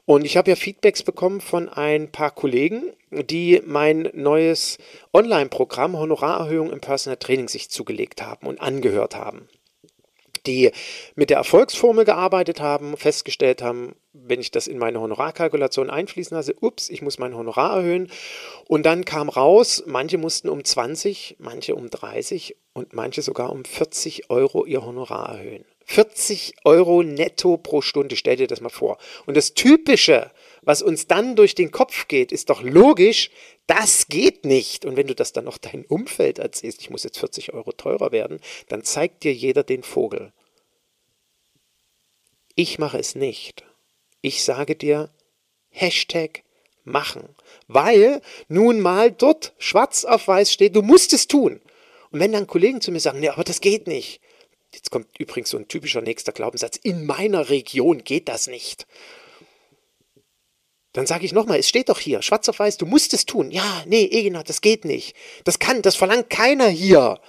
[0.06, 4.78] Und ich habe ja Feedbacks bekommen von ein paar Kollegen, die mein neues
[5.14, 9.48] Online-Programm Honorarerhöhung im Personal Training sich zugelegt haben und angehört haben.
[10.48, 10.72] Die
[11.16, 16.56] mit der Erfolgsformel gearbeitet haben, festgestellt haben, wenn ich das in meine Honorarkalkulation einfließen lasse,
[16.62, 18.10] ups, ich muss mein Honorar erhöhen.
[18.68, 23.66] Und dann kam raus, manche mussten um 20, manche um 30 und manche sogar um
[23.66, 25.66] 40 Euro ihr Honorar erhöhen.
[25.86, 28.98] 40 Euro netto pro Stunde, stell dir das mal vor.
[29.28, 30.32] Und das Typische,
[30.64, 33.30] was uns dann durch den Kopf geht, ist doch logisch,
[33.68, 34.86] das geht nicht.
[34.86, 38.12] Und wenn du das dann noch dein Umfeld erzählst, ich muss jetzt 40 Euro teurer
[38.12, 40.34] werden, dann zeigt dir jeder den Vogel.
[42.56, 43.64] Ich mache es nicht.
[44.22, 45.12] Ich sage dir,
[45.70, 46.44] Hashtag
[46.86, 47.36] machen.
[47.68, 51.62] Weil nun mal dort schwarz auf weiß steht, du musst es tun.
[52.12, 54.22] Und wenn dann Kollegen zu mir sagen, nee, aber das geht nicht.
[54.74, 58.88] Jetzt kommt übrigens so ein typischer nächster Glaubenssatz, in meiner Region geht das nicht.
[60.94, 63.52] Dann sage ich nochmal, es steht doch hier, schwarz auf weiß, du musst es tun.
[63.52, 65.16] Ja, nee, Egina, das geht nicht.
[65.44, 67.20] Das kann, das verlangt keiner hier.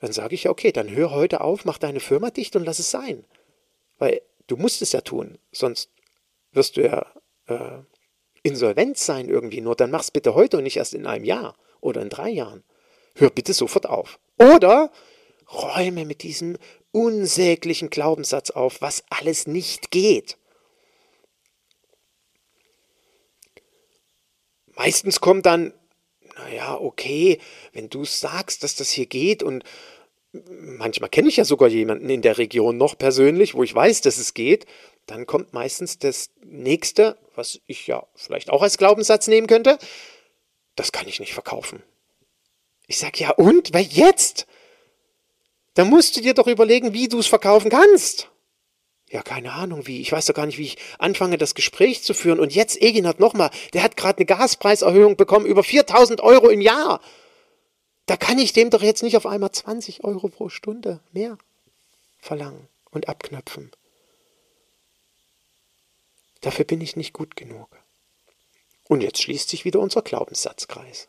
[0.00, 2.78] Dann sage ich ja, okay, dann hör heute auf, mach deine Firma dicht und lass
[2.78, 3.24] es sein.
[3.98, 5.90] Weil du musst es ja tun, sonst
[6.52, 7.06] wirst du ja
[7.46, 7.82] äh,
[8.42, 9.60] insolvent sein irgendwie.
[9.60, 12.62] Nur dann mach's bitte heute und nicht erst in einem Jahr oder in drei Jahren.
[13.14, 14.18] Hör bitte sofort auf.
[14.38, 14.90] Oder
[15.50, 16.58] räume mit diesem
[16.92, 20.36] unsäglichen Glaubenssatz auf, was alles nicht geht.
[24.76, 25.72] Meistens kommt dann,
[26.36, 27.40] naja, okay,
[27.72, 29.64] wenn du sagst, dass das hier geht und
[30.32, 34.18] manchmal kenne ich ja sogar jemanden in der Region noch persönlich, wo ich weiß, dass
[34.18, 34.66] es geht,
[35.06, 39.78] dann kommt meistens das nächste, was ich ja vielleicht auch als Glaubenssatz nehmen könnte,
[40.74, 41.82] das kann ich nicht verkaufen.
[42.86, 43.72] Ich sage ja, und?
[43.72, 44.46] Weil jetzt?
[45.74, 48.30] Da musst du dir doch überlegen, wie du es verkaufen kannst.
[49.08, 50.00] Ja, keine Ahnung wie.
[50.00, 52.40] Ich weiß doch gar nicht, wie ich anfange, das Gespräch zu führen.
[52.40, 56.60] Und jetzt, Egin hat nochmal, der hat gerade eine Gaspreiserhöhung bekommen, über 4000 Euro im
[56.60, 57.00] Jahr.
[58.06, 61.38] Da kann ich dem doch jetzt nicht auf einmal 20 Euro pro Stunde mehr
[62.20, 63.70] verlangen und abknöpfen.
[66.40, 67.68] Dafür bin ich nicht gut genug.
[68.88, 71.08] Und jetzt schließt sich wieder unser Glaubenssatzkreis.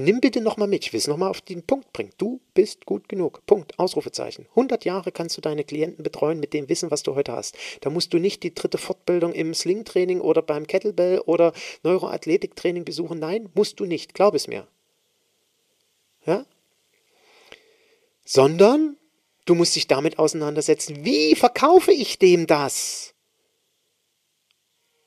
[0.00, 2.12] Nimm bitte nochmal mit, ich will es nochmal auf den Punkt bringen.
[2.18, 3.44] Du bist gut genug.
[3.46, 3.78] Punkt.
[3.78, 4.46] Ausrufezeichen.
[4.50, 7.56] 100 Jahre kannst du deine Klienten betreuen mit dem Wissen, was du heute hast.
[7.80, 13.18] Da musst du nicht die dritte Fortbildung im Sling-Training oder beim Kettlebell oder Neuroathletiktraining besuchen.
[13.18, 14.14] Nein, musst du nicht.
[14.14, 14.68] Glaub es mir.
[16.24, 16.46] Ja?
[18.24, 18.96] Sondern
[19.46, 23.14] du musst dich damit auseinandersetzen, wie verkaufe ich dem das?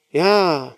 [0.10, 0.76] Ja,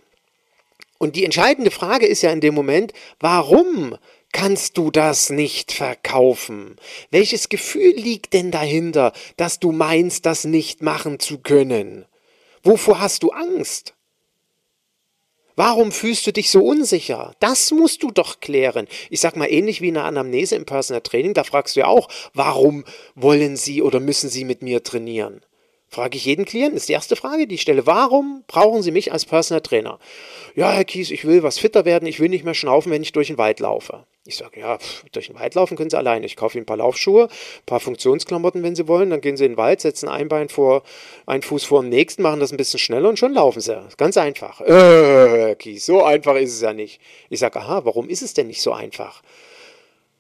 [1.04, 3.98] und die entscheidende Frage ist ja in dem Moment, warum
[4.32, 6.78] kannst du das nicht verkaufen?
[7.12, 12.06] Welches Gefühl liegt denn dahinter, dass du meinst, das nicht machen zu können?
[12.64, 13.96] Wovor hast du Angst?
[15.58, 17.36] Warum fühlst du dich so unsicher?
[17.42, 18.88] Das musst du doch klären.
[19.10, 21.88] Ich sag mal ähnlich wie in einer Anamnese im Personal Training, da fragst du ja
[21.88, 25.42] auch, warum wollen sie oder müssen sie mit mir trainieren?
[25.94, 27.86] Frage ich jeden Klienten, ist die erste Frage, die ich stelle.
[27.86, 30.00] Warum brauchen Sie mich als Personal Trainer?
[30.56, 33.12] Ja, Herr Kies, ich will was fitter werden, ich will nicht mehr schnaufen, wenn ich
[33.12, 34.04] durch den Wald laufe.
[34.26, 36.26] Ich sage, ja, pff, durch den Wald laufen können Sie alleine.
[36.26, 39.12] Ich kaufe Ihnen ein paar Laufschuhe, ein paar Funktionsklamotten, wenn Sie wollen.
[39.12, 40.82] Dann gehen Sie in den Wald, setzen ein Bein vor,
[41.28, 43.80] einen Fuß vor dem nächsten, machen das ein bisschen schneller und schon laufen Sie.
[43.98, 44.62] Ganz einfach.
[44.62, 47.02] Äh, Herr Kies, so einfach ist es ja nicht.
[47.30, 49.22] Ich sage, aha, warum ist es denn nicht so einfach?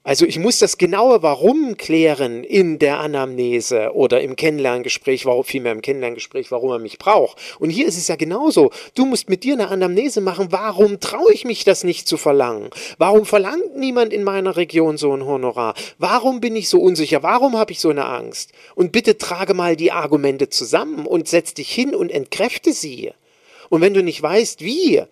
[0.05, 5.71] Also ich muss das genaue Warum klären in der Anamnese oder im Kennenlerngespräch, warum, vielmehr
[5.71, 7.37] im Kennenlerngespräch, warum er mich braucht.
[7.57, 8.71] Und hier ist es ja genauso.
[8.95, 12.69] Du musst mit dir eine Anamnese machen, warum traue ich mich das nicht zu verlangen?
[12.97, 15.73] Warum verlangt niemand in meiner Region so ein Honorar?
[15.99, 17.23] Warum bin ich so unsicher?
[17.23, 18.51] Warum habe ich so eine Angst?
[18.75, 23.13] Und bitte trage mal die Argumente zusammen und setz dich hin und entkräfte sie.
[23.69, 25.03] Und wenn du nicht weißt, wie,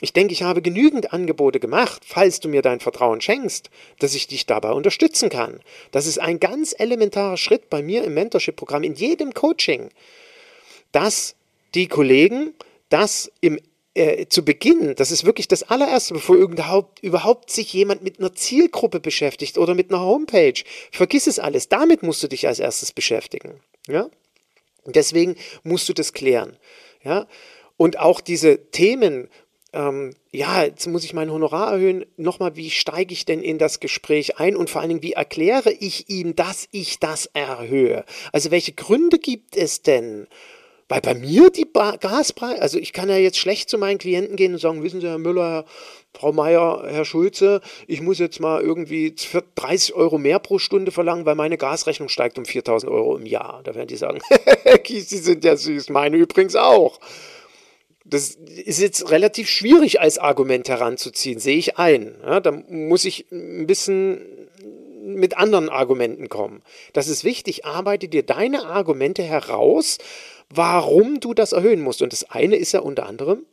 [0.00, 4.26] ich denke, ich habe genügend Angebote gemacht, falls du mir dein Vertrauen schenkst, dass ich
[4.26, 5.60] dich dabei unterstützen kann.
[5.90, 9.90] Das ist ein ganz elementarer Schritt bei mir im Mentorship-Programm, in jedem Coaching,
[10.92, 11.34] dass
[11.74, 12.54] die Kollegen
[12.88, 13.60] das im
[13.94, 18.32] äh, zu Beginn, das ist wirklich das allererste, bevor überhaupt, überhaupt sich jemand mit einer
[18.32, 20.62] Zielgruppe beschäftigt oder mit einer Homepage.
[20.92, 21.68] Vergiss es alles.
[21.68, 23.60] Damit musst du dich als erstes beschäftigen.
[23.88, 24.08] Ja?
[24.86, 26.56] deswegen musst du das klären.
[27.02, 27.26] Ja?
[27.76, 29.28] Und auch diese Themen,
[29.72, 32.04] ähm, ja, jetzt muss ich mein Honorar erhöhen.
[32.16, 35.72] Nochmal, wie steige ich denn in das Gespräch ein und vor allen Dingen, wie erkläre
[35.72, 38.04] ich ihm, dass ich das erhöhe?
[38.32, 40.26] Also welche Gründe gibt es denn?
[40.90, 44.54] Weil bei mir die Gaspreise, also ich kann ja jetzt schlecht zu meinen Klienten gehen
[44.54, 45.64] und sagen, wissen Sie, Herr Müller,
[46.12, 49.14] Frau Meier, Herr Schulze, ich muss jetzt mal irgendwie
[49.54, 53.60] 30 Euro mehr pro Stunde verlangen, weil meine Gasrechnung steigt um 4000 Euro im Jahr.
[53.62, 54.18] Da werden die sagen,
[54.84, 56.98] Sie sind ja süß, meine übrigens auch.
[58.04, 62.16] Das ist jetzt relativ schwierig als Argument heranzuziehen, sehe ich ein.
[62.22, 64.20] Ja, da muss ich ein bisschen
[65.02, 66.62] mit anderen Argumenten kommen.
[66.92, 67.64] Das ist wichtig.
[67.64, 69.98] Arbeite dir deine Argumente heraus,
[70.48, 72.02] warum du das erhöhen musst.
[72.02, 73.44] Und das eine ist ja unter anderem,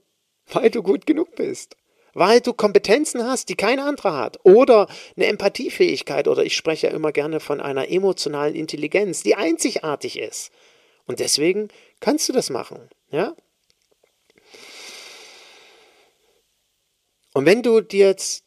[0.51, 1.75] weil du gut genug bist.
[2.13, 4.39] Weil du Kompetenzen hast, die kein anderer hat.
[4.43, 6.27] Oder eine Empathiefähigkeit.
[6.27, 10.51] Oder ich spreche ja immer gerne von einer emotionalen Intelligenz, die einzigartig ist.
[11.05, 12.89] Und deswegen kannst du das machen.
[13.11, 13.35] Ja?
[17.37, 18.45] Und wenn du dir jetzt,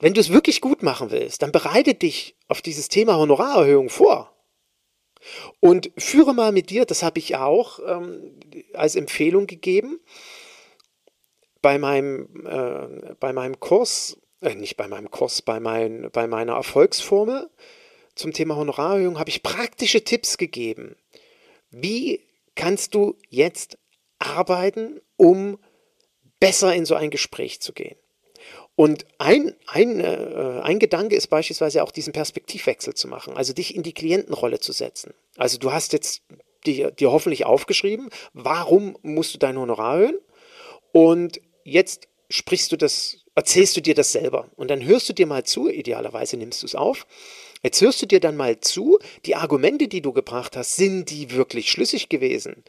[0.00, 4.36] wenn du es wirklich gut machen willst, dann bereite dich auf dieses Thema Honorarerhöhung vor.
[5.60, 8.40] Und führe mal mit dir, das habe ich auch ähm,
[8.72, 10.00] als Empfehlung gegeben,
[11.62, 16.54] bei meinem, äh, bei meinem Kurs, äh, nicht bei meinem Kurs, bei, mein, bei meiner
[16.54, 17.48] Erfolgsformel
[18.16, 20.96] zum Thema Honorarerhöhung habe ich praktische Tipps gegeben.
[21.70, 22.26] Wie
[22.56, 23.78] kannst du jetzt
[24.18, 25.60] arbeiten, um
[26.40, 27.96] besser in so ein Gespräch zu gehen?
[28.78, 33.74] Und ein, ein, äh, ein Gedanke ist beispielsweise auch diesen Perspektivwechsel zu machen, also dich
[33.74, 35.14] in die Klientenrolle zu setzen.
[35.36, 36.22] Also du hast jetzt
[36.64, 40.18] dir, dir hoffentlich aufgeschrieben, warum musst du dein Honorar erhöhen?
[40.92, 44.46] Und jetzt sprichst du das, erzählst du dir das selber.
[44.54, 47.04] Und dann hörst du dir mal zu, idealerweise nimmst du es auf.
[47.64, 51.32] Jetzt hörst du dir dann mal zu, die Argumente, die du gebracht hast, sind die
[51.32, 52.62] wirklich schlüssig gewesen?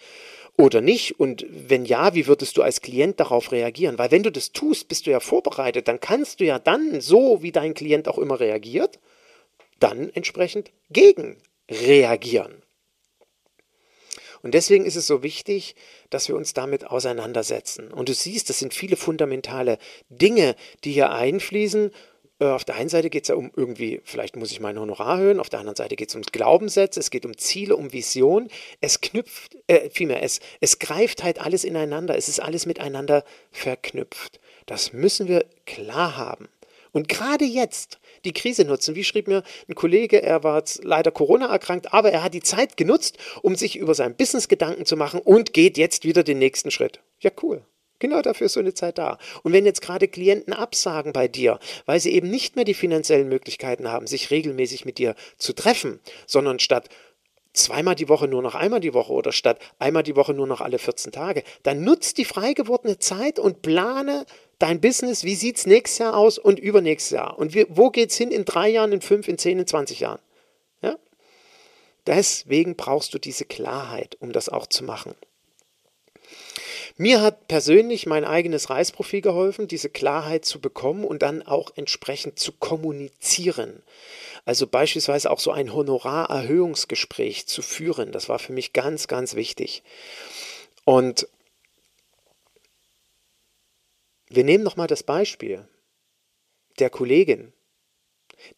[0.59, 1.19] Oder nicht?
[1.19, 3.97] Und wenn ja, wie würdest du als Klient darauf reagieren?
[3.97, 7.41] Weil wenn du das tust, bist du ja vorbereitet, dann kannst du ja dann, so
[7.41, 8.99] wie dein Klient auch immer reagiert,
[9.79, 11.37] dann entsprechend gegen
[11.71, 12.61] reagieren.
[14.41, 15.75] Und deswegen ist es so wichtig,
[16.09, 17.91] dass wir uns damit auseinandersetzen.
[17.93, 19.77] Und du siehst, das sind viele fundamentale
[20.09, 21.91] Dinge, die hier einfließen
[22.39, 25.39] auf der einen Seite geht es ja um irgendwie, vielleicht muss ich mein Honorar erhöhen,
[25.39, 28.47] auf der anderen Seite geht es um Glaubenssätze, es geht um Ziele, um Vision.
[28.79, 34.39] Es knüpft, äh, vielmehr, es, es greift halt alles ineinander, es ist alles miteinander verknüpft.
[34.65, 36.47] Das müssen wir klar haben.
[36.91, 38.95] Und gerade jetzt die Krise nutzen.
[38.95, 42.77] Wie schrieb mir ein Kollege, er war leider Corona erkrankt, aber er hat die Zeit
[42.77, 46.71] genutzt, um sich über sein Business Gedanken zu machen und geht jetzt wieder den nächsten
[46.71, 47.01] Schritt.
[47.19, 47.63] Ja, cool.
[47.99, 49.17] Genau dafür ist so eine Zeit da.
[49.43, 53.27] Und wenn jetzt gerade Klienten absagen bei dir, weil sie eben nicht mehr die finanziellen
[53.27, 56.89] Möglichkeiten haben, sich regelmäßig mit dir zu treffen, sondern statt
[57.53, 60.61] zweimal die Woche nur noch einmal die Woche oder statt einmal die Woche nur noch
[60.61, 64.25] alle 14 Tage, dann nutzt die frei gewordene Zeit und plane
[64.59, 67.37] dein Business, wie sieht es nächstes Jahr aus und übernächstes Jahr.
[67.37, 70.19] Und wo geht es hin in drei Jahren, in fünf, in zehn, in 20 Jahren.
[70.81, 70.97] Ja?
[72.05, 75.15] Deswegen brauchst du diese Klarheit, um das auch zu machen.
[77.01, 82.39] Mir hat persönlich mein eigenes Reisprofil geholfen, diese Klarheit zu bekommen und dann auch entsprechend
[82.39, 83.83] zu kommunizieren.
[84.43, 88.11] Also beispielsweise auch so ein Honorarerhöhungsgespräch zu führen.
[88.11, 89.81] Das war für mich ganz, ganz wichtig.
[90.83, 91.29] Und
[94.27, 95.65] wir nehmen nochmal das Beispiel
[96.79, 97.53] der Kollegin,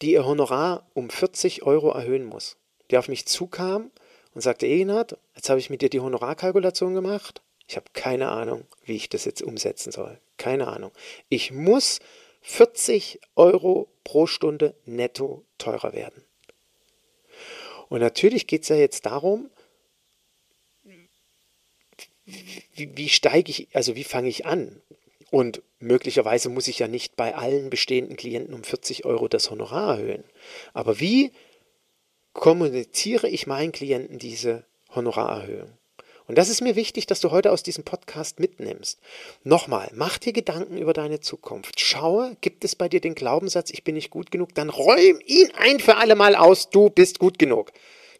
[0.00, 2.56] die ihr Honorar um 40 Euro erhöhen muss,
[2.90, 3.92] die auf mich zukam
[4.34, 7.40] und sagte, Egenhard, jetzt habe ich mit dir die Honorarkalkulation gemacht
[7.72, 10.20] ich habe keine Ahnung, wie ich das jetzt umsetzen soll.
[10.36, 10.92] Keine Ahnung.
[11.30, 12.00] Ich muss
[12.42, 16.22] 40 Euro pro Stunde netto teurer werden.
[17.88, 19.48] Und natürlich geht es ja jetzt darum,
[22.74, 24.82] wie, wie steige ich, also wie fange ich an?
[25.30, 29.96] Und möglicherweise muss ich ja nicht bei allen bestehenden Klienten um 40 Euro das Honorar
[29.96, 30.24] erhöhen.
[30.74, 31.32] Aber wie
[32.34, 35.72] kommuniziere ich meinen Klienten diese Honorarerhöhung?
[36.32, 38.98] Und das ist mir wichtig, dass du heute aus diesem Podcast mitnimmst.
[39.44, 41.78] Nochmal, mach dir Gedanken über deine Zukunft.
[41.78, 44.54] Schaue, gibt es bei dir den Glaubenssatz, ich bin nicht gut genug?
[44.54, 47.70] Dann räum ihn ein für alle Mal aus, du bist gut genug.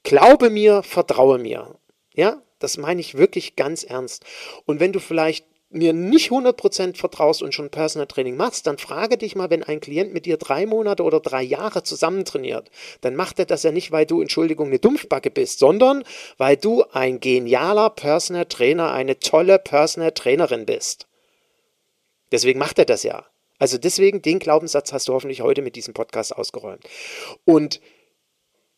[0.03, 1.79] Glaube mir, vertraue mir.
[2.13, 4.27] Ja, das meine ich wirklich ganz ernst.
[4.67, 9.19] Und wenn du vielleicht mir nicht 100% vertraust und schon Personal Training machst, dann frage
[9.19, 13.17] dich mal, wenn ein Klient mit dir drei Monate oder drei Jahre zusammen trainiert, dann
[13.17, 16.05] macht er das ja nicht, weil du, Entschuldigung, eine Dumpfbacke bist, sondern
[16.39, 21.07] weil du ein genialer Personal Trainer, eine tolle Personal Trainerin bist.
[22.31, 23.27] Deswegen macht er das ja.
[23.59, 26.85] Also deswegen, den Glaubenssatz hast du hoffentlich heute mit diesem Podcast ausgeräumt.
[27.45, 27.81] Und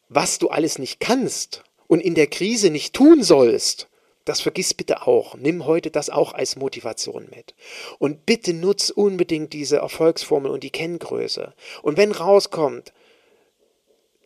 [0.08, 3.88] was du alles nicht kannst und in der Krise nicht tun sollst,
[4.24, 5.34] das vergiss bitte auch.
[5.36, 7.54] Nimm heute das auch als Motivation mit.
[7.98, 11.52] Und bitte nutz unbedingt diese Erfolgsformel und die Kenngröße.
[11.82, 12.92] Und wenn rauskommt,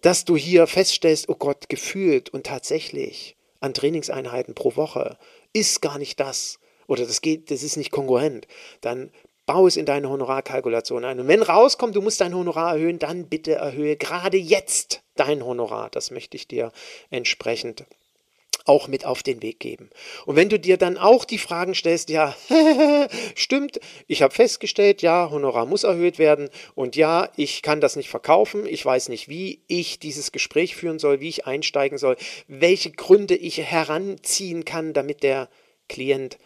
[0.02, 5.18] dass du hier feststellst, oh Gott, gefühlt und tatsächlich an Trainingseinheiten pro Woche
[5.52, 8.46] ist gar nicht das oder das geht, das ist nicht kongruent,
[8.80, 9.10] dann
[9.46, 11.18] bau es in deine Honorarkalkulation ein.
[11.18, 15.88] Und wenn rauskommt, du musst dein Honorar erhöhen, dann bitte erhöhe gerade jetzt dein Honorar.
[15.90, 16.70] Das möchte ich dir
[17.10, 17.84] entsprechend
[18.68, 19.90] auch mit auf den Weg geben.
[20.26, 22.36] Und wenn du dir dann auch die Fragen stellst, ja,
[23.34, 28.10] stimmt, ich habe festgestellt, ja, Honorar muss erhöht werden und ja, ich kann das nicht
[28.10, 32.16] verkaufen, ich weiß nicht, wie ich dieses Gespräch führen soll, wie ich einsteigen soll,
[32.46, 35.48] welche Gründe ich heranziehen kann, damit der
[35.88, 36.38] Klient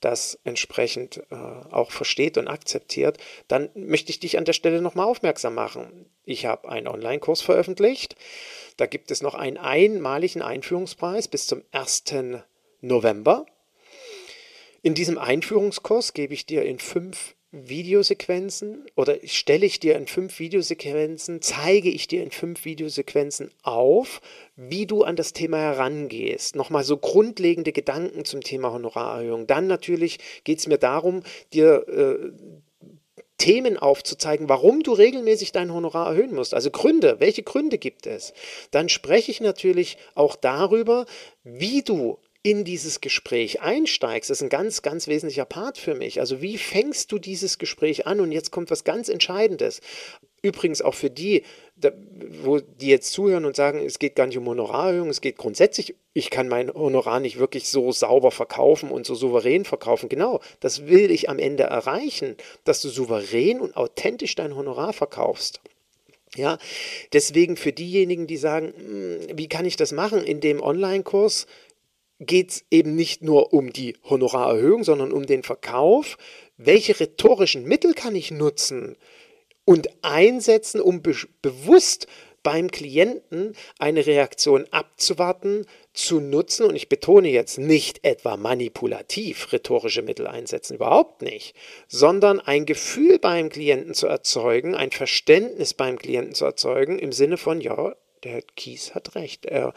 [0.00, 5.06] das entsprechend äh, auch versteht und akzeptiert, dann möchte ich dich an der Stelle nochmal
[5.06, 6.06] aufmerksam machen.
[6.24, 8.16] Ich habe einen Online-Kurs veröffentlicht.
[8.76, 12.04] Da gibt es noch einen einmaligen Einführungspreis bis zum 1.
[12.80, 13.46] November.
[14.82, 20.38] In diesem Einführungskurs gebe ich dir in fünf Videosequenzen oder stelle ich dir in fünf
[20.38, 24.20] Videosequenzen, zeige ich dir in fünf Videosequenzen auf,
[24.54, 26.54] wie du an das Thema herangehst.
[26.54, 29.48] Nochmal so grundlegende Gedanken zum Thema Honorarerhöhung.
[29.48, 31.22] Dann natürlich geht es mir darum,
[31.52, 32.30] dir äh,
[33.40, 36.52] Themen aufzuzeigen, warum du regelmäßig dein Honorar erhöhen musst.
[36.52, 38.34] Also Gründe, welche Gründe gibt es?
[38.70, 41.06] Dann spreche ich natürlich auch darüber,
[41.42, 46.20] wie du in dieses Gespräch einsteigst, ist ein ganz, ganz wesentlicher Part für mich.
[46.20, 48.20] Also wie fängst du dieses Gespräch an?
[48.20, 49.80] Und jetzt kommt was ganz Entscheidendes.
[50.42, 51.42] Übrigens auch für die,
[52.42, 55.94] wo die jetzt zuhören und sagen, es geht gar nicht um Honorarerhöhung, es geht grundsätzlich,
[56.14, 60.08] ich kann mein Honorar nicht wirklich so sauber verkaufen und so souverän verkaufen.
[60.08, 65.60] Genau, das will ich am Ende erreichen, dass du souverän und authentisch dein Honorar verkaufst.
[66.36, 66.58] Ja,
[67.12, 71.46] deswegen für diejenigen, die sagen, hm, wie kann ich das machen in dem Online-Kurs,
[72.20, 76.18] geht es eben nicht nur um die Honorarerhöhung, sondern um den Verkauf.
[76.56, 78.96] Welche rhetorischen Mittel kann ich nutzen
[79.64, 82.06] und einsetzen, um be bewusst
[82.42, 90.02] beim Klienten eine Reaktion abzuwarten, zu nutzen, und ich betone jetzt nicht etwa manipulativ rhetorische
[90.02, 91.54] Mittel einsetzen, überhaupt nicht,
[91.88, 97.36] sondern ein Gefühl beim Klienten zu erzeugen, ein Verständnis beim Klienten zu erzeugen, im Sinne
[97.36, 97.94] von, ja,
[98.24, 99.46] der Kies hat recht.
[99.46, 99.72] Er,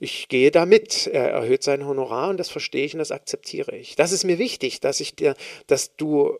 [0.00, 1.06] ich gehe da mit.
[1.06, 3.96] Er erhöht sein Honorar und das verstehe ich und das akzeptiere ich.
[3.96, 5.34] Das ist mir wichtig, dass ich dir,
[5.66, 6.38] dass du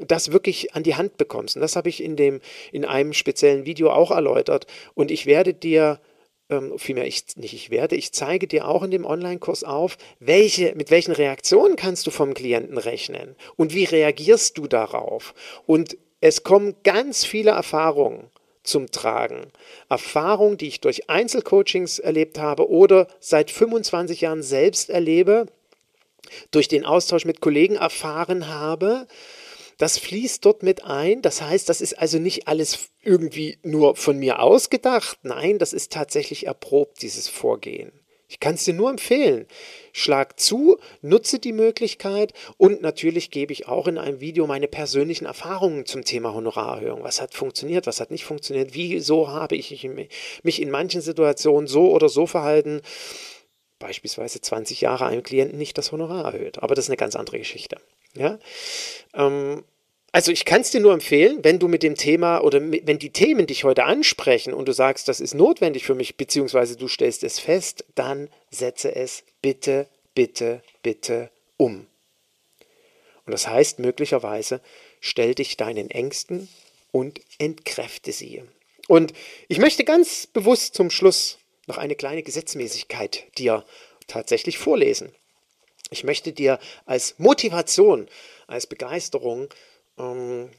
[0.00, 1.56] das wirklich an die Hand bekommst.
[1.56, 2.40] Und das habe ich in dem,
[2.72, 4.66] in einem speziellen Video auch erläutert.
[4.94, 6.00] Und ich werde dir
[6.50, 10.74] ähm, vielmehr ich nicht ich werde, ich zeige dir auch in dem Online-Kurs auf, welche,
[10.74, 15.34] mit welchen Reaktionen kannst du vom Klienten rechnen und wie reagierst du darauf.
[15.66, 18.30] Und es kommen ganz viele Erfahrungen
[18.68, 19.50] zum Tragen.
[19.88, 25.46] Erfahrung, die ich durch Einzelcoachings erlebt habe oder seit 25 Jahren selbst erlebe,
[26.50, 29.06] durch den Austausch mit Kollegen erfahren habe,
[29.78, 31.22] das fließt dort mit ein.
[31.22, 35.18] Das heißt, das ist also nicht alles irgendwie nur von mir ausgedacht.
[35.22, 37.92] Nein, das ist tatsächlich erprobt, dieses Vorgehen.
[38.28, 39.46] Ich kann es dir nur empfehlen.
[39.92, 45.24] Schlag zu, nutze die Möglichkeit und natürlich gebe ich auch in einem Video meine persönlichen
[45.24, 47.02] Erfahrungen zum Thema Honorarerhöhung.
[47.02, 49.88] Was hat funktioniert, was hat nicht funktioniert, wieso habe ich
[50.42, 52.82] mich in manchen Situationen so oder so verhalten.
[53.78, 56.62] Beispielsweise 20 Jahre einem Klienten nicht das Honorar erhöht.
[56.62, 57.80] Aber das ist eine ganz andere Geschichte.
[58.14, 58.38] Ja?
[59.14, 59.64] Ähm,
[60.12, 63.10] also ich kann es dir nur empfehlen, wenn du mit dem Thema oder wenn die
[63.10, 67.22] Themen dich heute ansprechen und du sagst, das ist notwendig für mich, beziehungsweise du stellst
[67.24, 71.86] es fest, dann setze es bitte, bitte, bitte um.
[73.26, 74.62] Und das heißt möglicherweise,
[75.00, 76.48] stell dich deinen Ängsten
[76.90, 78.42] und entkräfte sie.
[78.86, 79.12] Und
[79.48, 83.66] ich möchte ganz bewusst zum Schluss noch eine kleine Gesetzmäßigkeit dir
[84.06, 85.12] tatsächlich vorlesen.
[85.90, 88.08] Ich möchte dir als Motivation,
[88.46, 89.48] als Begeisterung
[89.98, 90.50] ähm,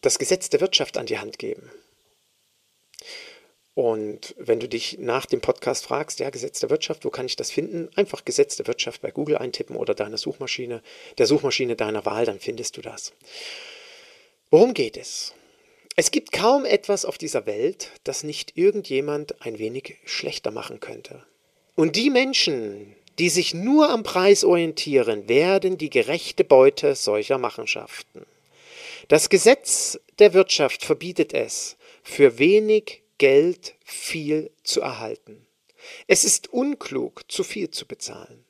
[0.00, 1.70] das Gesetz der Wirtschaft an die Hand geben.
[3.74, 7.36] Und wenn du dich nach dem Podcast fragst, ja, Gesetz der Wirtschaft, wo kann ich
[7.36, 7.90] das finden?
[7.94, 10.82] Einfach Gesetz der Wirtschaft bei Google eintippen oder deiner Suchmaschine,
[11.18, 13.12] der Suchmaschine deiner Wahl, dann findest du das.
[14.50, 15.34] Worum geht es?
[15.94, 21.22] Es gibt kaum etwas auf dieser Welt, das nicht irgendjemand ein wenig schlechter machen könnte.
[21.74, 28.24] Und die Menschen, die sich nur am Preis orientieren, werden die gerechte Beute solcher Machenschaften.
[29.08, 35.46] Das Gesetz der Wirtschaft verbietet es, für wenig Geld viel zu erhalten.
[36.08, 38.44] Es ist unklug, zu viel zu bezahlen,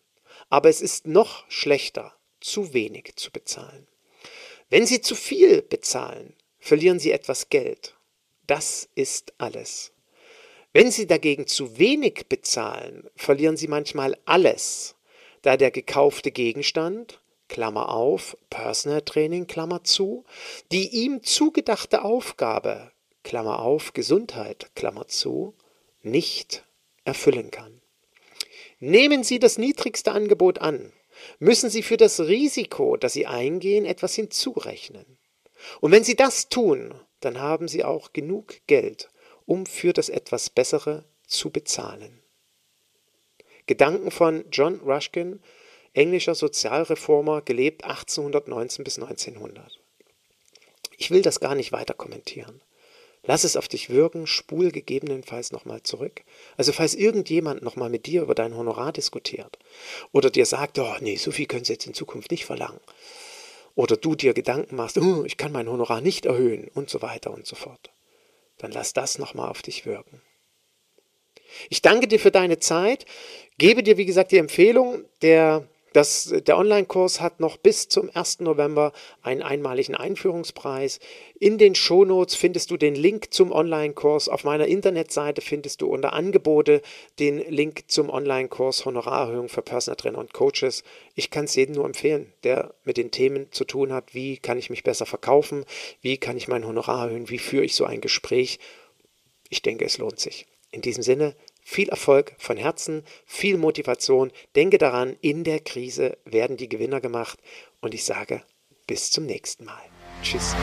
[0.48, 3.86] aber es ist noch schlechter, zu wenig zu bezahlen.
[4.70, 7.94] Wenn Sie zu viel bezahlen, verlieren Sie etwas Geld.
[8.46, 9.92] Das ist alles.
[10.72, 14.94] Wenn Sie dagegen zu wenig bezahlen, verlieren Sie manchmal alles,
[15.42, 20.24] da der gekaufte Gegenstand, Klammer auf, Personal Training, Klammer zu,
[20.72, 22.90] die ihm zugedachte Aufgabe,
[23.22, 25.54] Klammer auf, Gesundheit, Klammer zu,
[26.02, 26.64] nicht
[27.04, 27.80] erfüllen kann.
[28.78, 30.92] Nehmen Sie das niedrigste Angebot an,
[31.38, 35.18] müssen Sie für das Risiko, das Sie eingehen, etwas hinzurechnen.
[35.80, 39.08] Und wenn Sie das tun, dann haben Sie auch genug Geld,
[39.46, 42.22] um für das etwas Bessere zu bezahlen.
[43.66, 45.40] Gedanken von John Ruskin,
[45.96, 49.80] englischer Sozialreformer, gelebt 1819 bis 1900.
[50.98, 52.60] Ich will das gar nicht weiter kommentieren.
[53.22, 56.22] Lass es auf dich wirken, spul gegebenenfalls nochmal zurück.
[56.56, 59.58] Also falls irgendjemand nochmal mit dir über dein Honorar diskutiert
[60.12, 62.80] oder dir sagt, oh nee, so viel können sie jetzt in Zukunft nicht verlangen.
[63.74, 67.32] Oder du dir Gedanken machst, oh, ich kann mein Honorar nicht erhöhen und so weiter
[67.32, 67.90] und so fort.
[68.58, 70.22] Dann lass das nochmal auf dich wirken.
[71.68, 73.06] Ich danke dir für deine Zeit,
[73.58, 78.40] gebe dir, wie gesagt, die Empfehlung, der das, der Online-Kurs hat noch bis zum 1.
[78.40, 78.92] November
[79.22, 81.00] einen einmaligen Einführungspreis.
[81.40, 84.28] In den Shownotes findest du den Link zum Online-Kurs.
[84.28, 86.82] Auf meiner Internetseite findest du unter Angebote
[87.18, 90.84] den Link zum Online-Kurs Honorarerhöhung für Personal Trainer und Coaches.
[91.14, 94.14] Ich kann es jedem nur empfehlen, der mit den Themen zu tun hat.
[94.14, 95.64] Wie kann ich mich besser verkaufen?
[96.02, 97.30] Wie kann ich mein Honorar erhöhen?
[97.30, 98.58] Wie führe ich so ein Gespräch?
[99.48, 100.46] Ich denke, es lohnt sich.
[100.72, 101.34] In diesem Sinne,
[101.66, 104.30] viel Erfolg von Herzen, viel Motivation.
[104.54, 107.40] Denke daran, in der Krise werden die Gewinner gemacht.
[107.80, 108.42] Und ich sage,
[108.86, 109.82] bis zum nächsten Mal.
[110.22, 110.54] Tschüss.